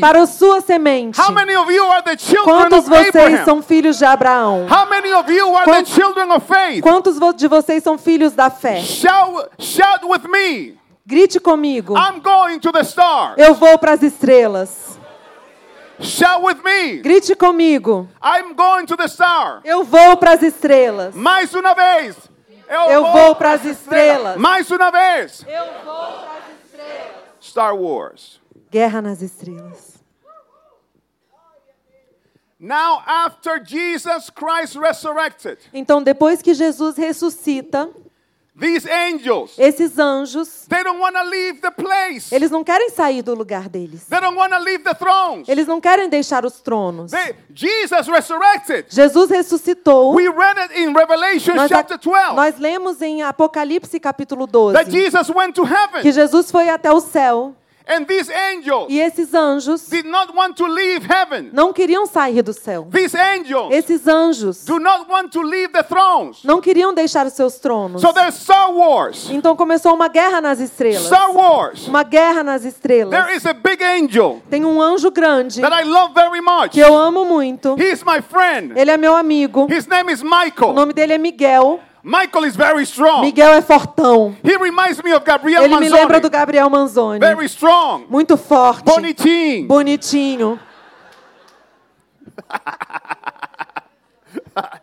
para 0.00 0.22
a 0.22 0.26
sua 0.26 0.60
semente. 0.60 1.20
How 1.20 1.32
many 1.32 1.56
of 1.56 1.72
you 1.72 1.90
are 1.90 2.02
the 2.02 2.16
children 2.18 2.44
Quantos 2.44 2.78
of 2.80 2.90
vocês 2.90 3.44
são 3.44 3.62
filhos 3.62 3.98
de 3.98 4.04
Abraão? 4.04 4.66
How 4.70 4.88
many 4.88 5.12
of 5.12 5.32
you 5.32 5.54
are 5.56 5.64
the 5.64 5.72
Quantos- 5.72 5.94
children 5.94 6.30
of 6.32 6.46
faith? 6.46 6.82
Quantos 6.82 7.18
de 7.38 7.48
vocês 7.48 7.82
são 7.82 7.96
filhos 7.98 8.32
da 8.32 8.50
fé? 8.50 8.80
Shout, 8.80 9.48
shout 9.58 10.04
with 10.06 10.28
me. 10.30 10.74
Grite 11.06 11.38
comigo. 11.38 11.94
I'm 11.96 12.20
going 12.20 12.58
to 12.60 12.72
the 12.72 12.82
stars. 12.82 13.36
Eu 13.38 13.54
vou 13.54 13.78
para 13.78 13.92
as 13.92 14.02
estrelas. 14.02 14.98
Shout 16.00 16.42
with 16.42 16.62
me. 16.64 17.02
Grite 17.02 17.36
comigo. 17.36 18.08
I'm 18.22 18.54
going 18.54 18.86
to 18.86 18.96
the 18.96 19.06
star. 19.06 19.60
Eu 19.64 19.84
vou 19.84 20.16
para 20.16 20.32
as 20.32 20.42
estrelas. 20.42 21.14
Mais 21.14 21.54
uma 21.54 21.74
vez. 21.74 22.16
Eu 22.90 23.04
vou 23.12 23.34
para 23.36 23.52
as 23.52 23.64
estrelas. 23.64 24.36
Mais 24.36 24.70
uma 24.70 24.90
vez. 24.90 25.44
Eu 25.46 25.64
vou 25.84 25.94
para 25.94 26.38
as 26.38 26.64
estrelas. 26.64 27.14
Star 27.40 27.76
Wars. 27.76 28.40
Guerra 28.70 29.02
nas 29.02 29.20
estrelas. 29.22 29.94
Now, 32.58 33.02
after 33.06 33.62
Jesus 33.62 34.30
Christ 34.30 34.76
resurrected, 34.76 35.58
Então, 35.72 36.02
depois 36.02 36.40
que 36.40 36.54
Jesus 36.54 36.96
ressuscita, 36.96 37.90
these 38.56 38.86
angels, 38.88 39.58
esses 39.58 39.98
anjos, 39.98 40.66
they 40.68 40.84
don't 40.84 41.00
want 41.00 41.16
to 41.16 41.24
leave 41.24 41.60
the 41.60 41.72
place. 41.72 42.32
eles 42.32 42.50
não 42.50 42.62
querem 42.62 42.88
sair 42.90 43.20
do 43.20 43.34
lugar 43.34 43.68
deles. 43.68 44.06
They 44.06 44.20
don't 44.20 44.36
want 44.36 44.52
to 44.52 44.58
leave 44.60 44.84
the 44.84 44.94
thrones. 44.94 45.48
Eles 45.48 45.66
não 45.66 45.80
querem 45.80 46.08
deixar 46.08 46.44
os 46.44 46.60
tronos. 46.60 47.10
They, 47.10 47.34
Jesus 47.52 48.06
resurrected. 48.06 48.86
Jesus 48.88 49.30
ressuscitou. 49.30 50.14
We 50.14 50.28
read 50.28 50.60
it 50.60 50.78
in 50.78 50.92
Revelation 50.92 51.54
Nós, 51.54 51.68
chapter 51.68 51.98
12 51.98 52.34
nós 52.34 52.58
lemos 52.58 53.02
em 53.02 53.22
Apocalipse 53.22 53.98
capítulo 53.98 54.46
that 54.46 54.88
12 54.88 54.90
Jesus 54.90 55.30
went 55.30 55.54
to 55.54 55.64
heaven. 55.64 56.02
que 56.02 56.12
Jesus 56.12 56.50
foi 56.50 56.68
até 56.68 56.92
o 56.92 57.00
céu 57.00 57.54
And 57.86 58.06
these 58.06 58.30
angels 58.32 58.86
e 58.88 58.98
esses 58.98 59.34
anjos 59.34 59.90
did 59.90 60.06
not 60.06 60.34
want 60.34 60.56
to 60.56 60.66
leave 60.66 61.06
heaven. 61.06 61.50
não 61.52 61.70
queriam 61.70 62.06
sair 62.06 62.40
do 62.42 62.54
céu. 62.54 62.88
These 62.90 63.14
angels 63.14 63.74
Esses 63.74 64.06
anjos 64.08 64.64
do 64.64 64.78
not 64.78 65.04
want 65.10 65.30
to 65.32 65.42
leave 65.42 65.68
the 65.72 65.82
thrones. 65.82 66.42
não 66.44 66.62
queriam 66.62 66.94
deixar 66.94 67.26
os 67.26 67.34
seus 67.34 67.58
tronos. 67.58 68.00
So 68.00 68.10
there's 68.14 68.36
Star 68.36 68.72
Wars. 68.72 69.28
Então 69.30 69.54
começou 69.54 69.92
uma 69.94 70.08
guerra 70.08 70.40
nas 70.40 70.60
estrelas. 70.60 71.04
Star 71.04 71.30
Wars. 71.36 71.86
Uma 71.86 72.02
guerra 72.02 72.42
nas 72.42 72.64
estrelas. 72.64 73.10
There 73.10 73.36
is 73.36 73.44
a 73.44 73.52
big 73.52 73.84
angel 73.84 74.40
Tem 74.48 74.64
um 74.64 74.80
anjo 74.80 75.10
grande 75.10 75.60
that 75.60 75.74
I 75.74 75.84
love 75.84 76.14
very 76.14 76.40
much. 76.40 76.70
que 76.70 76.80
eu 76.80 76.96
amo 76.96 77.26
muito. 77.26 77.76
He's 77.78 78.02
my 78.02 78.22
friend. 78.22 78.72
Ele 78.80 78.90
é 78.90 78.96
meu 78.96 79.14
amigo. 79.14 79.66
His 79.70 79.86
name 79.86 80.10
is 80.10 80.22
O 80.22 80.24
Michael. 80.24 80.72
nome 80.72 80.94
dele 80.94 81.12
é 81.12 81.18
Miguel. 81.18 81.80
Michael 82.04 82.44
is 82.44 82.54
very 82.54 82.84
strong. 82.84 83.22
Miguel 83.22 83.54
é 83.54 83.62
fortão. 83.62 84.36
He 84.44 84.54
reminds 84.58 85.02
me 85.02 85.14
of 85.14 85.24
Gabriel 85.24 85.64
Ele 85.64 85.80
me 85.80 85.88
lembra 85.88 86.20
do 86.20 86.24
Manzoni. 86.24 86.30
Gabriel 86.30 86.68
Manzoni. 86.68 87.18
Very 87.18 87.46
strong. 87.46 88.04
Muito 88.10 88.36
forte. 88.36 88.84
Bonitinho. 88.84 89.66
Bonitinho. 89.66 90.60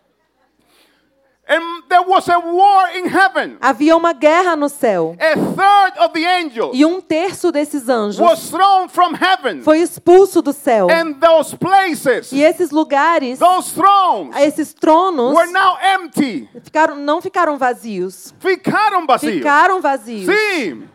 And 1.48 1.81
there 1.91 2.01
was 2.08 2.27
a 2.30 2.39
war 2.39 2.89
in 2.95 3.06
heaven. 3.06 3.58
Havia 3.62 3.95
uma 3.95 4.13
guerra 4.13 4.56
no 4.56 4.69
céu. 4.69 5.15
A 5.19 5.36
third 5.36 5.99
of 5.99 6.13
the 6.13 6.25
angels 6.25 6.71
E 6.73 6.86
um 6.86 6.99
terço 7.01 7.51
desses 7.51 7.88
anjos 7.89 8.19
was 8.19 8.49
thrown 8.49 8.88
from 8.89 9.13
heaven. 9.13 9.62
foi 9.62 9.80
expulso 9.82 10.41
do 10.41 10.54
céu. 10.54 10.88
And 10.89 11.13
those 11.19 11.56
places, 11.56 12.32
E 12.32 12.41
esses 12.43 12.71
lugares, 12.71 13.38
those 13.39 13.71
thrones, 13.73 14.36
esses 14.38 14.73
tronos, 14.73 15.36
were 15.36 15.51
now 15.51 15.77
empty. 15.82 16.49
ficaram, 16.63 16.95
não 16.95 17.21
ficaram 17.21 17.58
vazios. 17.58 18.34
Ficaram 18.39 19.06
vazios. 19.06 19.34
Ficaram 19.36 19.82
vazios. 19.82 20.25
Sim. 20.25 20.88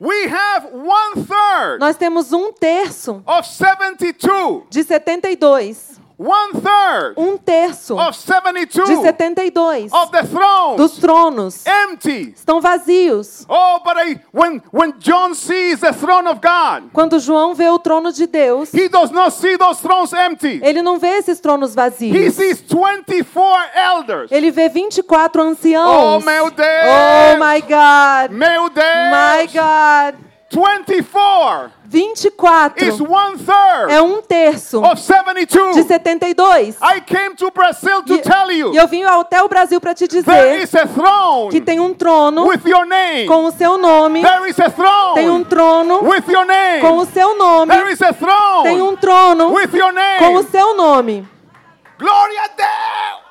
We 0.00 0.26
have 0.26 0.66
one 0.72 1.24
third 1.24 1.78
Nós 1.78 1.96
temos 1.96 2.32
um 2.32 2.52
terço 2.52 3.22
of 3.24 3.46
72 3.46 4.64
de 4.68 4.82
72 4.82 5.36
one 5.54 5.70
third 5.78 6.01
Um 7.16 7.36
terço 7.36 7.96
of 7.98 8.16
72 8.16 8.88
de 8.88 8.96
72 9.02 9.92
of 9.92 10.10
the 10.12 10.22
thrones 10.22 10.76
dos 10.76 10.98
tronos 10.98 11.64
empty. 11.66 12.32
estão 12.36 12.60
vazios. 12.60 13.44
Oh, 13.48 13.80
but 13.84 13.96
I, 13.98 14.20
when, 14.32 14.62
when 14.72 14.92
John 14.98 15.34
sees 15.34 15.80
the 15.80 15.92
throne 15.92 16.28
of 16.28 16.40
God, 16.40 16.90
Quando 16.92 17.18
João 17.18 17.54
vê 17.54 17.68
o 17.68 17.78
trono 17.78 18.12
de 18.12 18.26
Deus, 18.26 18.72
he 18.72 18.88
does 18.88 19.10
not 19.10 19.32
see 19.34 19.56
those 19.58 19.80
thrones 19.80 20.12
empty. 20.12 20.60
ele 20.62 20.82
não 20.82 20.98
vê 20.98 21.18
esses 21.18 21.40
tronos 21.40 21.72
He 21.72 21.76
vazios. 21.76 22.34
sees 22.34 22.60
24 22.60 23.70
elders. 23.74 24.30
Ele 24.32 24.50
vê 24.50 24.68
24 24.68 25.42
Oh, 25.42 25.44
anciãos. 25.46 26.24
meu 26.24 26.46
Oh 26.46 26.50
Deus! 26.50 27.38
my 27.38 27.60
God! 27.62 28.30
Meu 28.36 28.68
Deus! 28.70 28.84
My 29.10 29.46
God! 29.48 30.31
24 30.52 31.70
24 31.84 32.74
is 32.84 33.00
one 33.00 33.38
third 33.38 33.90
é 33.90 34.02
um 34.02 34.20
terço 34.20 34.82
of 34.82 35.00
72. 35.00 35.74
de 35.76 35.82
72. 35.84 36.76
I 36.82 37.00
came 37.00 37.34
to 37.36 37.50
Brazil 37.50 38.02
to 38.02 38.14
E, 38.14 38.18
tell 38.18 38.50
you 38.50 38.72
e 38.74 38.76
eu 38.76 38.86
vim 38.86 39.02
até 39.02 39.42
o 39.42 39.48
Brasil 39.48 39.80
para 39.80 39.94
te 39.94 40.06
there 40.06 40.22
dizer 40.22 40.62
is 40.62 40.74
a 40.74 40.86
throne 40.86 41.50
que 41.50 41.60
tem 41.60 41.80
um 41.80 41.94
trono 41.94 42.46
with 42.46 42.60
your 42.66 42.84
name. 42.84 43.26
com 43.26 43.44
o 43.46 43.50
seu 43.50 43.78
nome, 43.78 44.22
There 44.22 44.48
is 44.50 44.58
a 44.60 44.70
tem 45.14 45.28
um 45.30 45.42
throne 45.42 45.44
trono 45.46 46.08
with 46.08 46.24
your 46.28 46.44
name. 46.44 46.80
com 46.82 46.96
o 46.98 47.06
seu 47.06 47.36
nome, 47.38 47.72
There 47.74 47.92
is 47.92 48.02
a 48.02 48.12
throne 48.12 48.62
tem 48.64 48.82
um 48.82 48.96
trono 48.96 49.52
with 49.54 49.74
your 49.74 49.92
com 50.18 50.28
o 50.28 50.32
name. 50.34 50.48
seu 50.50 50.76
nome. 50.76 51.28
Glória 51.98 52.42
a 52.42 52.48
Deus! 52.48 53.21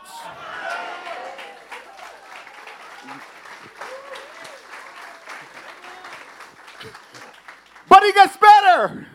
But 7.91 8.03
he 8.03 8.13
gets 8.13 8.37
better. 8.37 9.05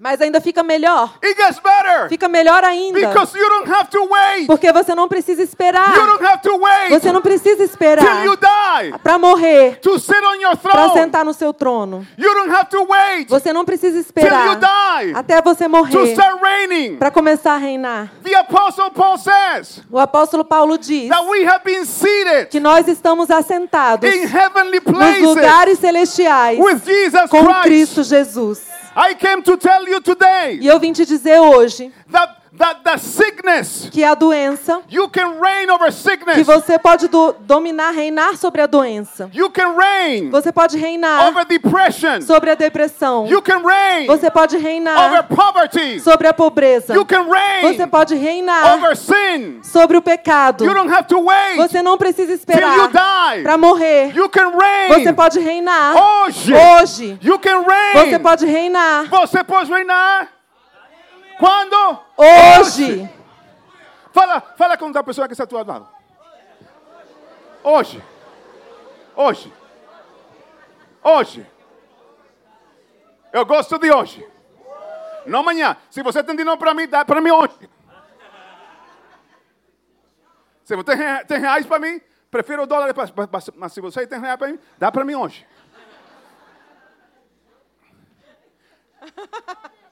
Mas 0.00 0.20
ainda 0.20 0.40
fica 0.40 0.62
melhor. 0.62 1.12
It 1.20 1.34
gets 1.36 1.58
better. 1.58 2.08
Fica 2.08 2.28
melhor 2.28 2.62
ainda. 2.62 3.00
Because 3.00 3.36
you 3.36 3.48
don't 3.48 3.68
have 3.68 3.90
to 3.90 3.98
wait. 4.08 4.46
Porque 4.46 4.70
você 4.72 4.94
não 4.94 5.08
precisa 5.08 5.42
esperar. 5.42 5.92
You 5.92 6.06
don't 6.06 6.24
have 6.24 6.40
to 6.42 6.56
wait 6.56 6.90
Você 6.90 7.10
não 7.10 7.20
precisa 7.20 7.56
till 7.56 7.64
esperar 7.64 8.24
you 8.24 8.36
die 8.36 8.96
para 9.02 9.18
morrer, 9.18 9.80
to 9.80 9.98
sit 9.98 10.22
on 10.22 10.40
your 10.40 10.56
para 10.56 10.70
throne. 10.70 10.92
sentar 10.92 11.24
no 11.24 11.34
seu 11.34 11.52
trono. 11.52 12.06
You 12.16 12.32
don't 12.32 12.48
have 12.54 12.68
to 12.70 12.84
wait 12.84 13.28
Você 13.28 13.52
não 13.52 13.64
precisa 13.64 13.90
till 13.90 14.02
you 14.02 14.06
esperar 14.06 14.56
die 14.56 15.14
até 15.16 15.42
você 15.42 15.64
to 15.64 15.70
morrer 15.70 16.12
start 16.12 16.40
reigning. 16.40 16.96
para 16.96 17.10
começar 17.10 17.54
a 17.54 17.58
reinar. 17.58 18.12
The 18.22 18.36
apostle 18.36 18.92
Paul 18.92 19.18
says 19.18 19.82
O 19.90 19.98
apóstolo 19.98 20.44
Paulo 20.44 20.78
diz 20.78 21.08
that 21.08 21.26
we 21.28 21.44
have 21.44 21.64
been 21.64 21.84
seated 21.84 22.50
que 22.50 22.60
nós 22.60 22.86
estamos 22.86 23.32
assentados 23.32 24.08
in 24.08 24.28
heavenly 24.28 24.80
nos 24.80 24.96
places 24.96 25.22
lugares 25.24 25.78
celestiais 25.80 26.56
with 26.60 26.82
Jesus 26.84 27.28
com 27.28 27.44
Christ. 27.44 27.62
Cristo 27.62 28.02
Jesus. 28.04 28.77
I 29.00 29.14
came 29.14 29.42
to 29.44 29.56
tell 29.56 29.88
you 29.88 30.00
today 30.00 30.58
E 30.60 30.66
eu 30.66 30.80
vim 30.80 30.92
te 30.92 31.06
dizer 31.06 31.38
hoje 31.38 31.92
that 32.10 32.37
that 32.58 32.80
the 32.84 32.96
sickness 32.98 33.88
que 33.90 34.02
a 34.04 34.14
doença, 34.14 34.82
you 34.88 35.08
can 35.08 35.38
reign 35.40 35.70
over 35.70 35.86
que 35.86 35.92
sickness. 35.92 36.46
você 36.46 36.78
pode 36.78 37.08
do- 37.08 37.34
dominar, 37.40 37.92
reinar 37.92 38.36
sobre 38.36 38.60
a 38.62 38.66
doença. 38.66 39.30
You 39.32 39.50
can 39.50 39.74
reign 39.76 40.30
Você 40.30 40.52
pode 40.52 40.76
reinar 40.76 41.28
over 41.28 41.44
depression. 41.44 42.20
sobre 42.22 42.50
a 42.50 42.54
depressão. 42.54 43.26
You 43.26 43.40
can 43.42 43.62
reign 43.64 44.06
Você 44.06 44.30
pode 44.30 44.56
over 44.56 44.66
reinar 44.68 45.26
poverty. 45.28 46.00
sobre 46.00 46.26
a 46.28 46.32
pobreza. 46.34 46.94
You 46.94 47.04
can 47.04 47.24
reign 47.30 47.62
Você 47.74 47.86
pode 47.86 48.14
reinar 48.14 48.74
over 48.76 48.96
sin. 48.96 49.60
sobre 49.62 49.96
o 49.96 50.02
pecado. 50.02 50.64
You 50.64 50.74
don't 50.74 50.92
have 50.92 51.06
to 51.08 51.18
wait 51.20 51.56
Você 51.56 51.82
não 51.82 51.96
precisa 51.96 52.32
esperar 52.32 52.90
para 53.42 53.56
morrer. 53.56 54.12
You 54.16 54.28
can 54.28 54.50
Você 54.52 54.94
reign 55.04 55.12
pode 55.14 55.38
reinar 55.40 55.94
hoje. 55.96 56.52
hoje. 56.54 57.18
You 57.22 57.38
can 57.38 57.62
Você 57.62 58.00
reign. 58.10 58.18
pode 58.18 58.46
reinar 58.46 59.04
Você 59.08 59.44
pode 59.44 59.70
reinar 59.70 60.28
quando? 61.38 62.00
hoje. 62.16 63.08
Fala, 64.12 64.40
fala 64.40 64.76
com 64.76 64.86
a 64.86 65.04
pessoa 65.04 65.28
que 65.28 65.32
está 65.32 65.46
teu 65.46 65.64
lado. 65.64 65.88
Hoje. 67.62 68.02
Hoje. 69.14 69.52
Hoje. 71.02 71.46
Eu 73.32 73.46
gosto 73.46 73.78
de 73.78 73.90
hoje. 73.90 74.26
Não 75.26 75.40
amanhã. 75.40 75.76
Se 75.90 76.02
você 76.02 76.22
tem 76.24 76.34
dinheiro 76.34 76.58
para 76.58 76.74
mim, 76.74 76.88
dá 76.88 77.04
para 77.04 77.20
mim 77.20 77.30
hoje. 77.30 77.70
Se 80.64 80.74
você 80.76 81.24
tem, 81.26 81.38
reais 81.38 81.66
para 81.66 81.78
mim, 81.78 82.00
prefiro 82.30 82.66
dólares. 82.66 82.94
Mas 83.54 83.72
se 83.72 83.80
você 83.80 84.06
tem 84.06 84.20
reais 84.20 84.38
para 84.38 84.48
mim, 84.48 84.58
dá 84.78 84.90
para 84.90 85.04
mim 85.04 85.14
hoje. 85.14 85.46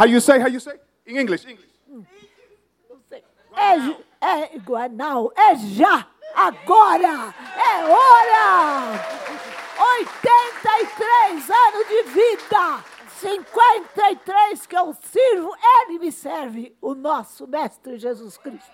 How 0.00 0.06
you 0.06 0.18
say? 0.18 0.38
How 0.40 0.46
you 0.48 0.60
say? 0.60 0.72
In 1.04 1.16
English. 1.18 1.44
English. 1.46 1.68
É, 3.54 3.78
ju- 3.80 3.96
é 4.20 4.56
igual, 4.56 4.88
não, 4.88 5.30
é 5.36 5.54
já, 5.56 6.06
agora, 6.34 7.34
é 7.56 7.84
hora! 7.84 9.04
83 9.98 11.50
anos 11.50 11.88
de 11.88 12.02
vida, 12.04 12.84
53 13.18 14.66
que 14.66 14.76
eu 14.78 14.94
sirvo, 15.12 15.54
Ele 15.62 15.98
me 15.98 16.10
serve, 16.12 16.74
o 16.80 16.94
nosso 16.94 17.46
Mestre 17.46 17.98
Jesus 17.98 18.38
Cristo. 18.38 18.70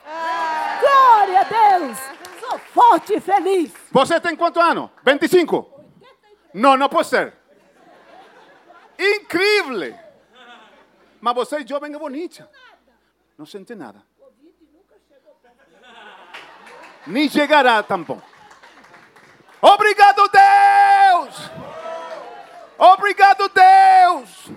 Glória 0.80 1.40
a 1.40 1.78
Deus! 1.78 1.98
Sou 2.38 2.58
forte 2.58 3.14
e 3.14 3.20
feliz. 3.20 3.72
Você 3.90 4.20
tem 4.20 4.36
quanto 4.36 4.60
ano? 4.60 4.88
25? 5.04 5.66
Não, 6.54 6.76
não 6.76 6.88
pode 6.88 7.08
ser. 7.08 7.34
Incrível! 8.98 10.05
Mas 11.20 11.34
você 11.34 11.56
é 11.56 11.66
jovem 11.66 11.92
e 11.92 11.98
bonita. 11.98 12.48
Não 13.38 13.46
sente 13.46 13.74
nada. 13.74 14.02
Nem 17.06 17.28
chegará 17.28 17.82
tampouco. 17.82 18.22
Obrigado, 19.62 20.28
Deus! 20.28 21.50
Obrigado, 22.78 23.48
Deus! 23.48 24.50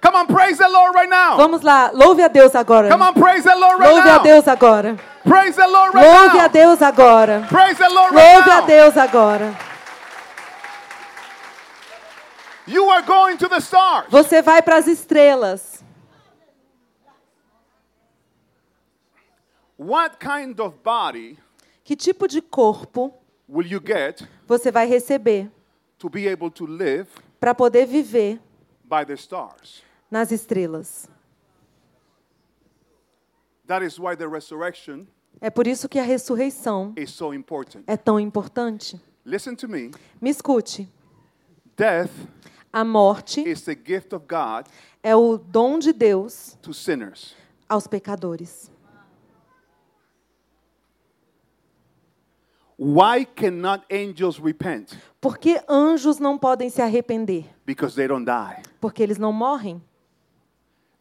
Come 0.00 0.16
on, 0.18 0.26
praise 0.26 0.58
the 0.58 0.68
Lord 0.68 0.94
right 0.96 1.08
now. 1.08 1.36
Vamos 1.36 1.62
lá, 1.62 1.90
louve 1.92 2.22
a 2.22 2.28
Deus 2.28 2.54
agora. 2.54 2.88
Come 2.88 3.02
on, 3.02 3.12
praise 3.14 3.42
the 3.42 3.54
Lord 3.56 3.78
right 3.80 3.92
Louve 3.92 4.08
a 4.08 4.12
now. 4.16 4.22
Deus 4.22 4.46
agora. 4.48 4.96
Praise 5.24 5.56
the 5.56 5.66
Lord 5.66 5.94
right 5.94 6.06
Louve 6.06 6.36
now. 6.36 6.44
a 6.44 6.48
Deus 6.48 6.82
agora. 6.82 7.46
Praise 7.48 7.76
the 7.78 7.88
Lord 7.88 8.14
right 8.14 8.36
Louve 8.36 8.50
a 8.50 8.60
now. 8.60 8.66
Deus 8.66 8.96
agora. 8.96 9.65
You 12.66 12.90
are 12.90 13.02
going 13.02 13.36
to 13.38 13.48
the 13.48 13.60
stars. 13.60 14.08
Você 14.10 14.42
vai 14.42 14.60
para 14.62 14.76
as 14.78 14.86
estrelas. 14.86 15.84
What 19.78 20.16
kind 20.18 20.58
of 20.60 20.76
body 20.82 21.38
Que 21.84 21.94
tipo 21.94 22.26
de 22.26 22.40
corpo 22.40 23.12
will 23.48 23.66
you 23.66 23.80
get 23.80 24.26
você 24.46 24.72
vai 24.72 24.86
receber 24.86 25.50
to 25.98 26.08
be 26.08 26.26
able 26.28 26.50
to 26.50 26.66
live 26.66 27.06
para 27.38 27.54
poder 27.54 27.86
viver 27.86 28.40
by 28.84 29.04
the 29.04 29.14
stars? 29.14 29.82
nas 30.10 30.32
estrelas? 30.32 31.08
That 33.66 33.84
is 33.84 33.98
why 33.98 34.16
the 34.16 34.26
resurrection 34.26 35.06
É 35.40 35.50
por 35.50 35.66
isso 35.66 35.88
que 35.88 35.98
a 35.98 36.02
ressurreição 36.02 36.94
is 36.96 37.10
so 37.10 37.34
important. 37.34 37.84
é 37.86 37.96
tão 37.98 38.18
importante. 38.18 38.98
Listen 39.26 39.54
to 39.56 39.68
me. 39.68 39.90
Me 40.20 40.30
escute. 40.30 40.88
Death 41.76 42.10
A 42.72 42.84
morte 42.84 43.40
is 43.40 43.62
the 43.62 43.74
gift 43.74 44.12
of 44.14 44.26
God 44.26 44.66
é 45.02 45.14
o 45.16 45.38
dom 45.38 45.78
de 45.78 45.92
Deus 45.92 46.56
to 46.60 46.72
sinners. 46.74 47.34
aos 47.68 47.86
pecadores. 47.86 48.70
Why 52.78 53.24
cannot 53.24 53.84
angels 53.90 54.38
repent? 54.38 54.98
Por 55.20 55.38
que 55.38 55.58
anjos 55.66 56.18
não 56.18 56.36
podem 56.36 56.68
se 56.68 56.82
arrepender? 56.82 57.46
Because 57.64 57.96
they 57.96 58.06
don't 58.06 58.26
die. 58.26 58.62
Porque 58.80 59.02
eles 59.02 59.16
não 59.16 59.32
morrem. 59.32 59.82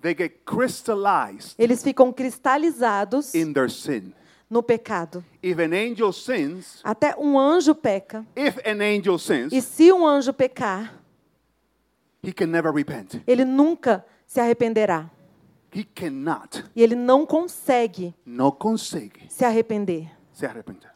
They 0.02 0.14
get 0.16 0.46
crystallized 0.46 1.56
Eles 1.58 1.84
ficam 1.84 2.14
cristalizados 2.14 3.34
in 3.34 3.52
their 3.52 3.70
sin. 3.70 4.14
no 4.50 4.62
pecado. 4.64 5.24
If 5.44 5.60
an 5.60 5.74
angel 5.74 6.14
sins, 6.14 6.80
Até 6.84 7.14
um 7.18 7.38
anjo 7.38 7.76
peca. 7.76 8.26
if 8.38 8.58
an 8.66 8.82
angel 8.82 9.18
sins, 9.18 9.52
E 9.52 9.62
se 9.62 9.92
um 9.92 10.06
anjo 10.08 10.32
pecar, 10.32 10.94
he 12.15 12.15
can 12.15 12.15
never 12.15 12.15
repent. 12.15 12.15
Ele 13.28 13.46
nunca 13.46 14.06
se 14.26 14.40
arrependerá. 14.40 15.10
He 15.74 15.84
cannot, 15.84 16.64
E 16.76 16.82
ele 16.82 16.96
não 16.96 17.26
consegue 17.26 18.16
no 18.26 18.52
consegue 18.52 19.26
se 19.30 19.44
arrepender. 19.44 20.10
se 20.32 20.46
arrepender. 20.46 20.90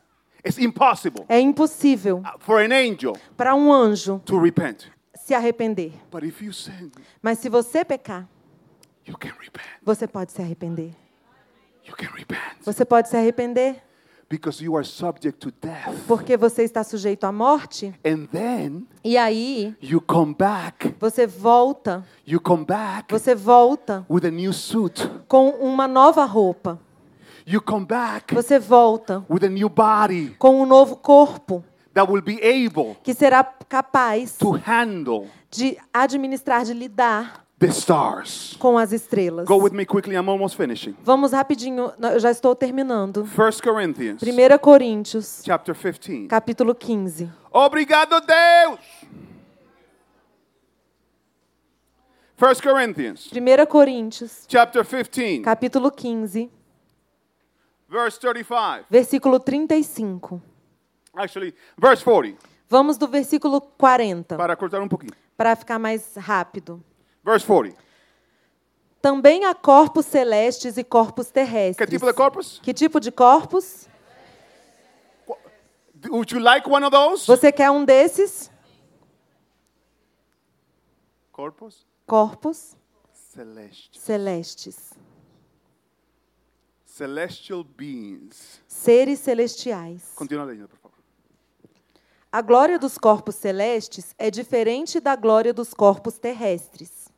It's 0.46 0.58
impossible 0.58 1.26
É 1.28 1.38
impossível 1.40 2.24
for 2.40 2.62
an 2.62 2.74
angel 2.74 3.14
para 3.36 3.54
um 3.54 3.74
anjo 3.74 4.20
to 4.26 4.40
repent. 4.40 4.86
se 5.14 5.34
arrepender. 5.34 5.92
But 6.10 6.24
if 6.24 6.42
you 6.42 6.54
sin, 6.54 6.92
Mas 7.22 7.40
se 7.40 7.50
você 7.50 7.84
pecar, 7.84 8.26
you 9.06 9.18
can 9.18 9.34
repent. 9.42 9.68
você 9.84 10.08
pode 10.08 10.32
se 10.32 10.42
arrepender. 10.42 10.94
Você 12.64 12.86
pode 12.86 13.10
se 13.10 13.18
arrepender 13.18 13.82
because 14.30 14.64
you 14.64 14.76
are 14.76 14.86
subject 14.86 15.40
to 15.40 15.52
death. 15.62 15.96
porque 16.08 16.38
você 16.38 16.64
está 16.64 16.84
sujeito 16.84 17.24
à 17.26 17.32
morte. 17.32 17.94
And 18.06 18.28
then 18.32 18.86
E 19.04 19.18
aí 19.18 19.76
you 19.82 20.00
come 20.00 20.34
back. 20.38 20.94
você 21.00 21.26
volta, 21.26 22.06
You 22.28 22.40
come 22.40 22.64
back 22.66 23.12
você 23.12 23.34
volta 23.34 24.06
with 24.10 24.26
a 24.26 24.32
new 24.32 24.54
suit. 24.54 25.10
com 25.28 25.50
uma 25.50 25.88
nova 25.88 26.26
roupa. 26.26 26.80
You 27.48 27.62
come 27.62 27.86
back 27.86 28.36
Você 28.36 28.60
volta 28.60 29.26
with 29.30 29.44
a 29.44 29.50
new 29.50 29.70
body 29.70 30.36
com 30.38 30.62
um 30.62 30.66
novo 30.68 30.96
corpo 30.98 31.64
that 31.96 32.10
will 32.12 32.22
be 32.22 32.40
able 32.44 32.96
que 33.04 33.14
será 33.16 33.44
capaz 33.44 34.38
to 34.38 34.52
handle 34.52 35.28
de 35.50 35.76
administrar, 35.92 36.64
de 36.64 36.74
lidar 36.76 37.44
the 37.60 37.68
stars. 37.68 38.56
com 38.58 38.78
as 38.78 38.92
estrelas. 38.94 39.46
Go 39.46 39.58
with 39.62 39.74
me 39.74 39.86
quickly, 39.86 40.16
I'm 40.16 40.30
almost 40.30 40.56
finishing. 40.56 40.96
Vamos 41.04 41.32
rapidinho, 41.34 41.92
eu 42.02 42.20
já 42.20 42.32
estou 42.32 42.56
terminando. 42.56 43.24
1 43.24 43.62
Corinthians 43.62 44.22
1 44.24 44.58
Coríntios, 44.60 45.42
chapter 45.46 45.76
15. 45.76 46.28
capítulo 46.28 46.74
15. 46.74 47.30
Obrigado, 47.52 48.22
Deus! 48.22 48.80
1 52.38 52.62
Corinthians 52.62 53.30
1 53.34 53.66
Coríntios, 53.66 54.46
chapter 54.48 54.86
15, 54.86 55.42
capítulo 55.42 55.92
15, 55.92 56.50
verse 57.90 58.18
35. 58.20 58.86
versículo 58.90 59.40
35. 59.40 60.42
Actually, 61.14 61.54
verse 61.78 62.02
40. 62.04 62.38
Vamos 62.70 62.98
do 62.98 63.08
versículo 63.08 63.60
40, 63.60 64.38
Para 64.38 64.56
cortar 64.56 64.80
um 64.82 64.88
pouquinho. 64.88 65.12
para 65.36 65.54
ficar 65.56 65.78
mais 65.80 66.16
rápido. 66.16 66.82
Verse 67.24 67.46
40. 67.46 67.78
Também 69.02 69.46
há 69.46 69.56
corpos 69.56 70.06
celestes 70.06 70.78
e 70.78 70.84
corpos 70.84 71.28
Que 71.28 71.34
terrestres. 71.34 71.90
tipo 71.90 72.06
de 72.06 72.14
corpos? 72.14 72.60
Que 72.62 72.74
tipo 72.74 73.00
de 73.00 73.12
corpos? 73.12 73.88
Would 76.10 76.34
you 76.34 76.40
like 76.42 76.70
one 76.70 76.84
of 76.86 76.92
those? 76.92 77.26
Você 77.28 77.52
quer 77.52 77.70
um 77.72 77.84
desses? 77.86 78.50
Corpos 81.32 81.86
Corpos 82.06 82.76
celestes. 83.14 84.02
celestes. 84.02 84.94
Celestial 86.86 87.64
beings. 87.64 88.62
Seres 88.68 89.20
celestiais. 89.20 90.12
Continua 90.16 90.44
lendo, 90.46 90.68
por 90.68 90.78
favor. 90.80 90.98
A 92.32 92.42
glória 92.42 92.78
dos 92.78 92.98
corpos 92.98 93.36
celestes 93.36 94.14
é 94.18 94.30
diferente 94.30 95.00
da 95.00 95.16
glória 95.16 95.54
dos 95.54 95.74
corpos 95.74 96.18
terrestres. 96.18 97.09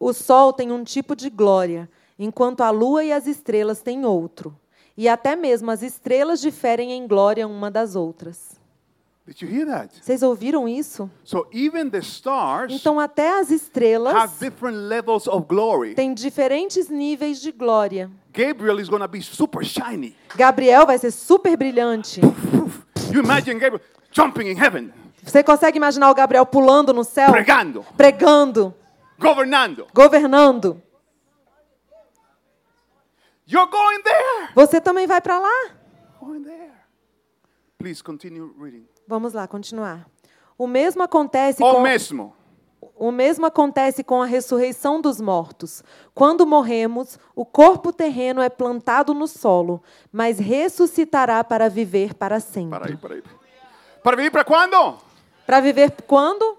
O 0.00 0.12
sol 0.12 0.52
tem 0.52 0.70
um 0.70 0.84
tipo 0.84 1.16
de 1.16 1.28
glória, 1.28 1.88
enquanto 2.18 2.60
a 2.62 2.70
lua 2.70 3.04
e 3.04 3.12
as 3.12 3.26
estrelas 3.26 3.80
têm 3.80 4.04
outro. 4.04 4.56
E 4.96 5.08
até 5.08 5.36
mesmo 5.36 5.70
as 5.70 5.82
estrelas 5.82 6.40
diferem 6.40 6.92
em 6.92 7.06
glória 7.06 7.46
uma 7.46 7.70
das 7.70 7.94
outras. 7.96 8.58
Did 9.26 9.42
you 9.42 9.48
hear 9.48 9.66
that? 9.66 9.94
Vocês 10.02 10.22
ouviram 10.22 10.66
isso? 10.66 11.10
So 11.22 11.46
even 11.52 11.90
the 11.90 11.98
stars 11.98 12.72
Então, 12.72 12.98
até 12.98 13.38
as 13.38 13.50
estrelas 13.50 14.14
have 14.14 14.32
different 14.40 14.76
levels 14.88 15.26
of 15.28 15.46
glory. 15.46 15.94
têm 15.94 16.14
diferentes 16.14 16.88
níveis 16.88 17.40
de 17.40 17.52
glória. 17.52 18.10
Gabriel 18.32 18.80
is 18.80 18.88
to 18.88 19.08
be 19.08 19.20
super 19.20 19.62
shiny. 19.64 20.16
Gabriel 20.34 20.86
vai 20.86 20.96
ser 20.96 21.10
super 21.10 21.56
brilhante. 21.58 22.22
You 23.12 23.20
imagine 23.22 23.58
Gabriel 23.60 23.82
jumping 24.10 24.48
in 24.50 24.56
heaven, 24.56 24.90
Você 25.22 25.42
consegue 25.42 25.76
imaginar 25.76 26.10
o 26.10 26.14
Gabriel 26.14 26.46
pulando 26.46 26.94
no 26.94 27.04
céu? 27.04 27.30
pregando, 27.30 27.84
Pregando, 27.98 28.74
governando. 29.18 29.86
governando. 29.94 30.82
You're 33.50 33.70
going 33.70 34.02
there. 34.02 34.50
Você 34.54 34.80
também 34.80 35.06
vai 35.06 35.20
para 35.20 35.38
lá? 35.38 35.70
Going 36.20 36.42
there. 36.42 36.72
Please 37.78 38.02
continue 38.02 38.52
reading. 38.58 38.86
Vamos 39.06 39.32
lá, 39.32 39.46
continuar. 39.48 40.06
O 40.58 40.66
mesmo 40.66 41.02
acontece 41.02 41.62
O 41.62 41.72
com 41.74 41.80
mesmo. 41.80 42.34
o 42.96 43.10
mesmo 43.10 43.46
acontece 43.46 44.04
com 44.04 44.20
a 44.20 44.26
ressurreição 44.26 45.00
dos 45.00 45.20
mortos. 45.20 45.82
Quando 46.14 46.46
morremos, 46.46 47.18
o 47.34 47.46
corpo 47.46 47.92
terreno 47.92 48.42
é 48.42 48.50
plantado 48.50 49.14
no 49.14 49.26
solo, 49.26 49.82
mas 50.12 50.38
ressuscitará 50.38 51.42
para 51.42 51.70
viver 51.70 52.12
para 52.14 52.40
sempre. 52.40 52.78
Para 52.78 52.86
aí, 52.88 52.96
para 52.96 53.14
aí. 53.14 53.22
Para 54.02 54.16
viver 54.16 54.30
para 54.30 54.44
quando? 54.44 54.98
Para 55.46 55.60
viver 55.60 55.92
quando? 56.06 56.58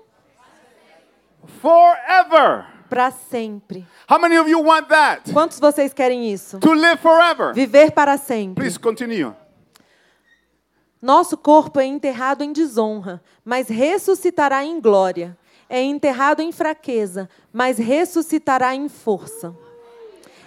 Forever. 1.62 2.66
Para 2.90 3.12
sempre. 3.12 3.86
How 4.10 4.20
many 4.20 4.38
of 4.40 4.50
you 4.50 4.62
want 4.64 4.88
that? 4.88 5.32
Quantos 5.32 5.60
vocês 5.60 5.94
querem 5.94 6.32
isso? 6.32 6.60
To 6.60 6.74
live 6.74 6.98
forever. 6.98 7.54
Viver 7.54 7.92
para 7.92 8.18
sempre. 8.18 8.56
Please 8.56 8.80
continue. 8.80 9.32
Nosso 11.02 11.38
corpo 11.38 11.80
é 11.80 11.86
enterrado 11.86 12.44
em 12.44 12.52
desonra, 12.52 13.22
mas 13.46 13.70
ressuscitará 13.70 14.66
em 14.66 14.82
glória. 14.82 15.38
É 15.70 15.82
enterrado 15.82 16.42
em 16.42 16.52
fraqueza, 16.52 17.30
mas 17.54 17.78
ressuscitará 17.78 18.76
em 18.76 18.90
força. 18.90 19.56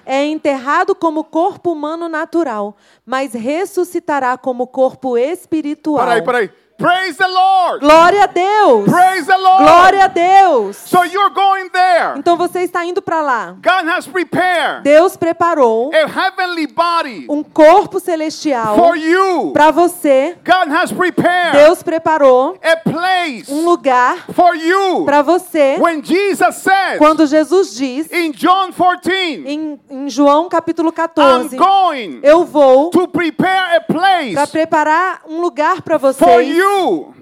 É 0.04 0.24
enterrado 0.24 0.96
como 0.96 1.22
corpo 1.22 1.70
humano 1.70 2.08
natural, 2.08 2.76
mas 3.06 3.32
ressuscitará 3.32 4.36
como 4.36 4.66
corpo 4.66 5.16
espiritual. 5.16 6.04
Para 6.04 6.14
aí, 6.14 6.22
para 6.22 6.38
aí. 6.38 6.50
Praise 6.82 7.16
the 7.16 7.28
Lord. 7.28 7.80
Glória 7.80 8.24
a 8.24 8.26
Deus! 8.26 8.90
Praise 8.90 9.24
the 9.24 9.36
Lord. 9.38 9.62
Glória 9.62 10.04
a 10.06 10.08
Deus! 10.08 10.76
So 10.78 11.04
you're 11.04 11.30
going 11.30 11.68
there. 11.70 12.18
Então 12.18 12.36
você 12.36 12.62
está 12.62 12.84
indo 12.84 13.00
para 13.00 13.22
lá. 13.22 13.54
God 13.62 13.88
has 13.88 14.08
prepared 14.08 14.82
Deus 14.82 15.16
preparou 15.16 15.92
a 15.94 16.08
heavenly 16.08 16.66
body 16.66 17.26
um 17.28 17.44
corpo 17.44 18.00
celestial 18.00 18.96
you. 18.96 19.52
para 19.52 19.70
você. 19.70 20.36
God 20.44 20.74
has 20.74 20.90
prepared 20.90 21.52
Deus 21.52 21.84
preparou 21.84 22.58
a 22.60 22.76
place 22.76 23.44
um 23.48 23.64
lugar 23.64 24.26
you. 24.56 25.04
para 25.04 25.22
você. 25.22 25.76
When 25.78 26.02
Jesus 26.02 26.56
says 26.56 26.98
Quando 26.98 27.24
Jesus 27.28 27.76
diz 27.76 28.10
in 28.10 28.32
John 28.32 28.72
14, 28.72 29.44
em, 29.46 29.80
em 29.88 30.10
João 30.10 30.48
capítulo 30.48 30.88
I'm 30.88 30.92
14, 30.92 31.56
going 31.56 32.20
eu 32.24 32.44
vou 32.44 32.90
para 32.90 34.46
preparar 34.48 35.20
um 35.28 35.40
lugar 35.40 35.80
para 35.82 35.96
for 35.96 36.12
vocês, 36.12 36.56
you. 36.78 37.14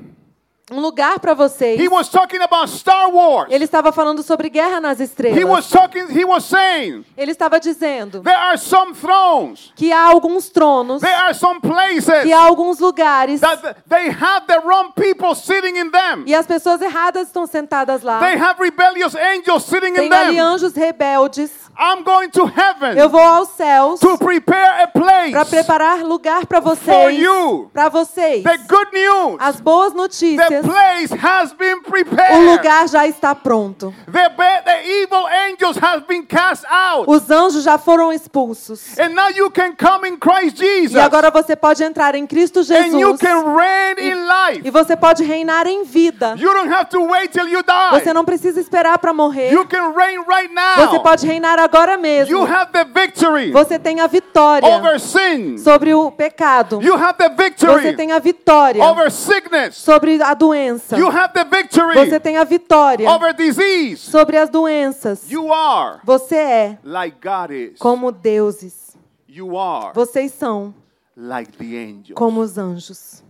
um 0.72 0.78
lugar 0.80 1.18
para 1.18 1.34
vocês. 1.34 1.80
He 1.80 1.88
was 1.88 2.08
talking 2.08 2.40
about 2.40 2.70
Star 2.70 3.10
Wars. 3.12 3.50
Ele 3.52 3.64
estava 3.64 3.90
falando 3.90 4.22
sobre 4.22 4.48
guerra 4.48 4.78
nas 4.80 5.00
He 5.00 5.02
was 5.44 5.64
estrelas. 5.64 5.68
talking, 5.68 6.06
he 6.16 6.24
was 6.24 6.44
saying 6.44 7.04
Ele 7.16 7.32
estava 7.32 7.58
dizendo 7.58 8.20
there 8.22 8.36
are 8.36 8.56
some 8.56 8.94
thrones, 8.94 9.72
que 9.74 9.92
há 9.92 10.00
alguns 10.06 10.48
tronos, 10.48 11.00
there 11.00 11.12
are 11.12 11.34
some 11.34 11.60
places 11.60 12.22
que 12.22 12.32
há 12.32 12.38
alguns 12.40 12.78
lugares 12.78 13.40
that 13.40 13.82
they 13.88 14.10
have 14.10 14.46
the 14.46 14.60
wrong 14.64 14.92
people 14.94 15.34
sitting 15.34 15.76
in 15.76 15.90
them. 15.90 16.22
e 16.24 16.32
as 16.36 16.46
pessoas 16.46 16.80
erradas 16.80 17.26
estão 17.26 17.48
sentadas 17.48 18.02
lá. 18.02 18.20
They 18.20 18.38
have 18.40 18.62
rebellious 18.62 19.16
angels 19.16 19.64
sitting 19.64 19.88
in 19.90 20.08
Tem 20.08 20.12
ali 20.12 20.36
them. 20.36 20.44
anjos 20.44 20.72
rebeldes. 20.76 21.50
I'm 21.78 22.02
going 22.04 22.28
to 22.32 22.44
heaven 22.46 22.96
Eu 22.98 23.08
vou 23.08 23.20
aos 23.20 23.50
céus 23.50 24.00
to 24.00 24.18
prepare 24.18 24.82
a 24.82 24.86
para 24.88 25.00
place 25.00 25.50
preparar 25.50 26.02
lugar 26.02 26.46
para 26.46 26.60
for 26.60 26.76
vocês. 26.76 27.18
you. 27.18 27.70
Para 27.72 27.88
vocês. 27.88 28.42
The 28.42 28.56
good 28.68 28.88
news, 28.92 29.36
As 29.40 29.60
boas 29.60 29.92
the 29.92 29.96
notícias. 29.98 30.66
place 30.66 31.12
has 31.12 31.52
been 31.52 31.78
O 31.78 31.82
prepared. 31.82 32.44
lugar 32.46 32.88
já 32.88 33.06
está 33.06 33.34
pronto. 33.34 33.94
The, 34.06 34.28
the 34.64 34.84
evil 35.02 35.26
angels 35.48 35.76
have 35.78 36.06
been 36.06 36.24
cast 36.26 36.64
out. 36.66 37.08
Os 37.08 37.30
anjos 37.30 37.62
já 37.62 37.78
foram 37.78 38.12
expulsos. 38.12 38.98
And 38.98 39.10
now 39.14 39.28
you 39.30 39.50
can 39.50 39.74
come 39.76 40.06
in 40.08 40.16
Christ 40.18 40.56
Jesus. 40.58 40.92
E 40.96 40.98
agora 41.00 41.30
você 41.30 41.54
pode 41.54 41.82
entrar 41.84 42.14
em 42.14 42.26
Cristo 42.26 42.60
And 42.60 42.98
you 42.98 43.12
Jesus. 43.16 43.20
can 43.20 43.54
reign 43.54 44.00
in 44.00 44.14
life. 44.26 44.62
E 44.66 44.70
você 44.70 44.96
pode 44.96 45.22
reinar 45.22 45.66
em 45.66 45.84
vida. 45.84 46.34
You 46.36 46.52
don't 46.52 46.72
have 46.72 46.86
to 46.90 47.00
wait 47.06 47.30
till 47.32 47.48
you 47.48 47.62
die. 47.62 47.90
Você 48.00 48.12
não 48.12 48.24
precisa 48.24 48.60
esperar 48.60 48.98
para 48.98 49.12
morrer. 49.12 49.52
You 49.52 49.64
can 49.66 49.92
reign 49.94 50.18
right 50.28 50.52
now. 50.52 50.86
Você 50.88 50.98
pode 50.98 51.26
reinar 51.26 51.59
agora 51.60 51.96
mesmo. 51.96 52.36
You 52.36 52.44
have 52.44 52.72
the 52.72 52.84
victory 52.84 53.50
Você 53.52 53.78
tem 53.78 54.00
a 54.00 54.06
vitória 54.06 54.68
over 54.68 54.98
sin. 55.00 55.58
sobre 55.58 55.94
o 55.94 56.10
pecado. 56.10 56.80
You 56.82 56.94
have 56.94 57.16
the 57.18 57.28
Você 57.28 57.42
victory 57.42 57.96
tem 57.96 58.12
a 58.12 58.18
vitória 58.18 58.84
over 58.84 59.10
sickness. 59.10 59.76
sobre 59.76 60.22
a 60.22 60.34
doença. 60.34 60.96
You 60.98 61.08
have 61.08 61.32
the 61.34 61.44
victory 61.44 61.94
Você 61.94 62.18
tem 62.20 62.36
a 62.36 62.44
vitória 62.44 63.08
over 63.10 63.34
disease. 63.34 63.98
sobre 63.98 64.36
as 64.36 64.48
doenças. 64.50 65.30
You 65.30 65.52
are 65.52 66.00
Você 66.04 66.36
é 66.36 66.78
like 66.82 67.16
God 67.22 67.50
is. 67.50 67.78
como 67.78 68.10
deuses. 68.10 68.96
You 69.28 69.56
are 69.56 69.92
Vocês 69.94 70.32
são 70.32 70.74
like 71.16 71.52
the 71.56 71.76
angels. 71.76 72.14
como 72.14 72.40
os 72.40 72.58
anjos. 72.58 73.22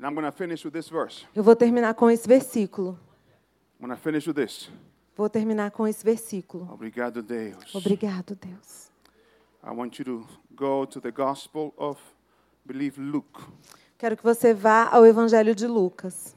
And 0.00 0.06
I'm 0.08 0.32
finish 0.32 0.64
with 0.64 0.72
this 0.72 0.88
verse. 0.90 1.24
Eu 1.34 1.42
vou 1.42 1.56
terminar 1.56 1.94
com 1.94 2.10
esse 2.10 2.28
versículo. 2.28 2.98
I'm 3.80 3.94
finish 3.96 4.26
with 4.26 4.34
this. 4.34 4.70
Vou 5.16 5.28
terminar 5.28 5.70
com 5.70 5.86
esse 5.86 6.04
versículo. 6.04 6.68
Obrigado, 6.72 7.22
Deus. 7.22 7.74
Obrigado, 7.74 8.36
Deus. 8.36 8.90
I 9.62 9.70
want 9.70 9.98
you 9.98 10.04
to 10.04 10.26
go 10.54 10.84
to 10.86 11.00
the 11.00 11.10
Gospel 11.10 11.72
of, 11.76 12.00
believe, 12.64 13.00
Luke, 13.00 13.42
Quero 13.96 14.16
que 14.16 14.22
você 14.24 14.52
vá 14.52 14.88
ao 14.90 15.06
Evangelho 15.06 15.54
de 15.54 15.66
Lucas, 15.66 16.36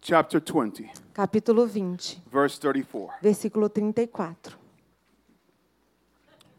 chapter 0.00 0.40
20, 0.42 0.90
capítulo 1.12 1.66
20, 1.66 2.22
verse 2.32 2.58
34. 2.58 3.18
versículo 3.22 3.68
34. 3.68 4.58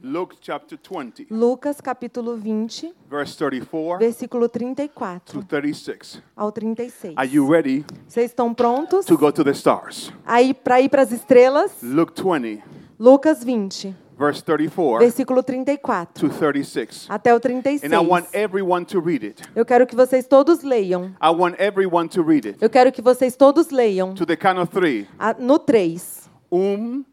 Luke 0.02 0.38
chapter 0.40 0.78
20, 0.80 1.28
Lucas 1.30 1.82
capítulo 1.82 2.38
20, 2.38 2.94
verse 3.10 3.36
34 3.38 4.00
versículo 4.00 4.48
to 4.48 4.58
34 4.58 5.44
36. 5.44 6.22
ao 6.38 6.52
36. 6.54 7.14
Are 7.18 7.28
you 7.30 7.46
ready 7.52 7.86
Vocês 8.08 8.32
estão 8.32 8.54
prontos? 8.54 9.06
to 9.06 9.18
go 9.18 9.30
to 9.30 9.44
the 9.44 9.52
stars? 9.52 10.10
Aí 10.26 10.54
para 10.54 10.80
ir 10.80 10.88
para 10.88 11.02
as 11.02 11.12
estrelas? 11.12 11.84
Luke 11.84 12.14
20, 12.16 12.64
Lucas 12.98 13.44
20, 13.44 13.94
verse 14.18 14.42
34 14.42 15.00
versículo 15.00 15.44
34 15.44 16.30
to 16.30 16.34
36. 16.34 17.08
até 17.10 17.36
o 17.36 17.40
36. 17.42 17.84
And 17.92 17.94
I 17.94 18.00
want 18.06 18.28
everyone 18.34 18.86
to 18.86 19.02
read 19.02 19.26
it. 19.26 19.44
Eu 19.54 19.66
quero 19.66 19.86
que 19.86 19.98
vocês 19.98 20.26
todos 20.26 20.64
leiam. 20.64 21.14
I 21.22 21.28
want 21.30 21.56
everyone 21.60 22.08
to 22.08 22.24
read 22.24 22.48
it. 22.48 22.58
Eu 22.64 22.70
quero 22.70 22.90
que 22.94 23.02
vocês 23.02 23.36
todos 23.36 23.70
leiam 23.70 24.14
To 24.14 24.26
the 24.26 24.38
count 24.38 24.62
of 24.62 24.72
three. 24.72 25.10
a- 25.20 25.34
no 25.38 25.60
3. 25.60 26.30
Um, 26.50 27.04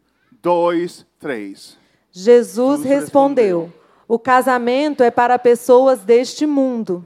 dois, 0.41 1.05
três. 1.19 1.77
Jesus 2.19 2.83
respondeu: 2.83 3.71
O 4.09 4.19
casamento 4.19 5.03
é 5.03 5.11
para 5.11 5.39
pessoas 5.39 6.01
deste 6.01 6.47
mundo. 6.47 7.05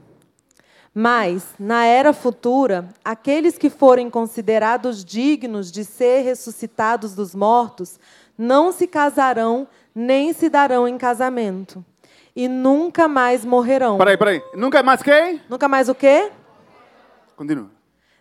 Mas, 0.93 1.43
na 1.59 1.85
era 1.85 2.13
futura, 2.13 2.87
aqueles 3.03 3.57
que 3.57 3.69
forem 3.69 4.09
considerados 4.09 5.03
dignos 5.03 5.69
de 5.69 5.83
ser 5.83 6.21
ressuscitados 6.21 7.13
dos 7.13 7.35
mortos 7.35 7.99
não 8.37 8.71
se 8.71 8.87
casarão 8.87 9.67
nem 9.93 10.31
se 10.31 10.47
darão 10.47 10.87
em 10.87 10.97
casamento. 10.97 11.83
E 12.33 12.47
nunca 12.47 13.09
mais 13.09 13.43
morrerão. 13.43 13.97
Peraí, 13.97 14.15
peraí. 14.15 14.41
Nunca 14.55 14.81
mais 14.81 15.03
que? 15.03 15.41
Nunca 15.49 15.67
mais 15.67 15.89
o 15.89 15.95
quê? 15.95 16.31
Continua. 17.35 17.69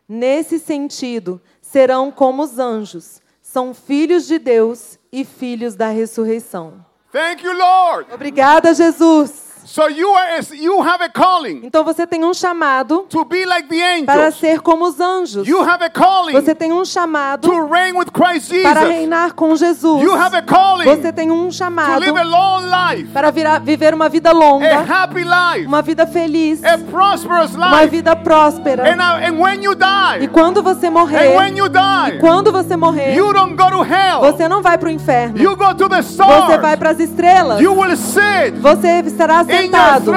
Nesse 0.08 0.58
sentido, 0.58 1.40
serão 1.62 2.10
como 2.10 2.42
os 2.42 2.58
anjos. 2.58 3.22
São 3.40 3.72
filhos 3.72 4.26
de 4.26 4.40
Deus 4.40 4.98
e 5.12 5.24
filhos 5.24 5.74
da 5.74 5.88
ressurreição. 5.88 6.84
Thank 7.12 7.44
you, 7.44 7.52
Lord. 7.52 8.12
Obrigada, 8.12 8.72
Jesus. 8.72 9.49
So 9.64 9.88
you 9.88 10.08
are 10.14 10.40
you 10.52 10.80
have 10.82 11.02
a 11.04 11.08
calling 11.08 11.60
Então 11.64 11.84
você 11.84 12.06
tem 12.06 12.24
um 12.24 12.32
chamado 12.34 13.06
to 13.08 13.24
be 13.24 13.44
like 13.44 13.68
the 13.68 14.04
para 14.04 14.22
angels. 14.26 14.34
ser 14.40 14.60
como 14.60 14.86
os 14.86 14.98
anjos. 15.00 15.46
You 15.46 15.60
have 15.62 15.84
a 15.84 15.90
calling 15.90 16.32
Você 16.32 16.54
tem 16.54 16.72
um 16.72 16.84
chamado 16.84 17.48
to 17.48 17.66
reign 17.66 17.96
with 17.96 18.06
Christ 18.12 18.50
para 18.62 18.80
Jesus. 18.80 18.88
reinar 18.96 19.34
com 19.34 19.54
Jesus. 19.56 20.02
You 20.02 20.14
have 20.14 20.36
a 20.36 20.42
calling 20.42 20.84
Você 20.84 21.12
tem 21.12 21.30
um 21.30 21.46
to 21.48 21.52
chamado 21.52 22.00
live 22.00 22.18
a 22.18 22.22
long 22.22 22.60
life, 22.90 23.08
para 23.12 23.30
virar- 23.30 23.60
viver 23.60 23.94
uma 23.94 24.08
vida 24.08 24.30
a 24.30 24.32
longa, 24.32 24.80
happy 24.80 25.24
life, 25.24 25.66
uma 25.66 25.82
vida 25.82 26.06
feliz, 26.06 26.62
a 26.64 26.78
prosperous 26.78 27.54
uma 27.54 27.82
life. 27.82 27.88
vida 27.96 28.14
próspera. 28.16 28.84
And, 28.92 29.00
and 29.00 29.38
when 29.40 29.62
you 29.62 29.72
E 29.72 30.18
die, 30.20 30.28
quando 30.28 30.62
você 30.62 30.86
and 30.88 30.90
morrer, 30.92 31.36
when 31.36 31.56
you 31.56 31.68
die, 31.68 32.18
quando 32.20 32.50
você 32.52 32.76
morrer, 32.76 33.14
you 33.14 33.32
don't 33.32 33.54
go 33.56 33.70
to 33.70 33.82
hell. 33.82 34.20
você 34.20 34.48
não 34.48 34.62
vai 34.62 34.76
para 34.78 34.88
o 34.88 34.90
inferno. 34.92 35.38
You 35.38 35.56
go 35.56 35.74
to 35.74 35.88
the 35.88 36.00
Você 36.02 36.16
vai 36.26 36.48
stars. 36.58 36.76
para 36.78 36.90
as 36.90 37.00
estrelas. 37.00 37.60
You 37.60 37.72
will 37.78 37.96
sit 37.96 38.54
Você 38.60 39.00
estará 39.06 39.42
sentado 39.50 40.12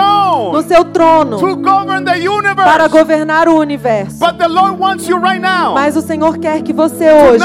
no 0.54 0.62
seu 0.63 0.86
trono 0.86 1.39
para 2.56 2.88
governar 2.88 3.48
o 3.48 3.58
universo. 3.60 4.19
But 4.19 4.38
the 4.38 4.48
Lord 4.48 4.80
wants 4.80 5.08
you 5.08 5.17
right 5.17 5.39
now 5.41 5.74
Mas 5.74 5.96
o 5.96 6.02
Senhor 6.02 6.38
quer 6.38 6.62
que 6.62 6.74
você 6.74 7.06
hoje 7.12 7.43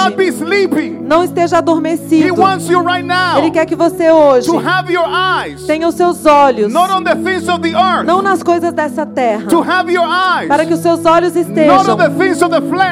não 1.02 1.24
esteja 1.24 1.58
adormecido. 1.58 2.34
Ele 3.38 3.50
quer 3.50 3.66
que 3.66 3.74
você 3.74 4.10
hoje 4.10 4.48
tenha 5.66 5.88
os 5.88 5.94
seus 5.94 6.26
olhos 6.26 6.72
não 8.04 8.22
nas 8.22 8.42
coisas 8.42 8.72
dessa 8.72 9.06
terra, 9.06 9.44
para 10.48 10.66
que 10.66 10.74
os 10.74 10.80
seus 10.80 11.04
olhos 11.04 11.34
estejam 11.36 11.96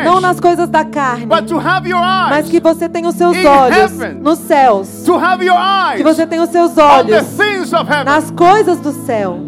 não 0.05 0.21
nas 0.21 0.41
coisas 0.41 0.69
da 0.69 0.85
carne, 0.85 1.27
mas 2.31 2.49
que 2.49 2.61
você 2.61 2.89
tenha 2.89 3.09
os 3.09 3.15
seus 3.15 3.37
olhos 3.45 3.93
nos 4.21 4.39
céus, 4.39 4.89
que 5.97 6.03
você 6.03 6.27
tenha 6.27 6.43
os 6.43 6.51
seus 6.51 6.77
olhos. 6.79 7.27
Nas 8.05 8.31
coisas 8.31 8.79
do 8.81 8.93
céu. 8.93 9.41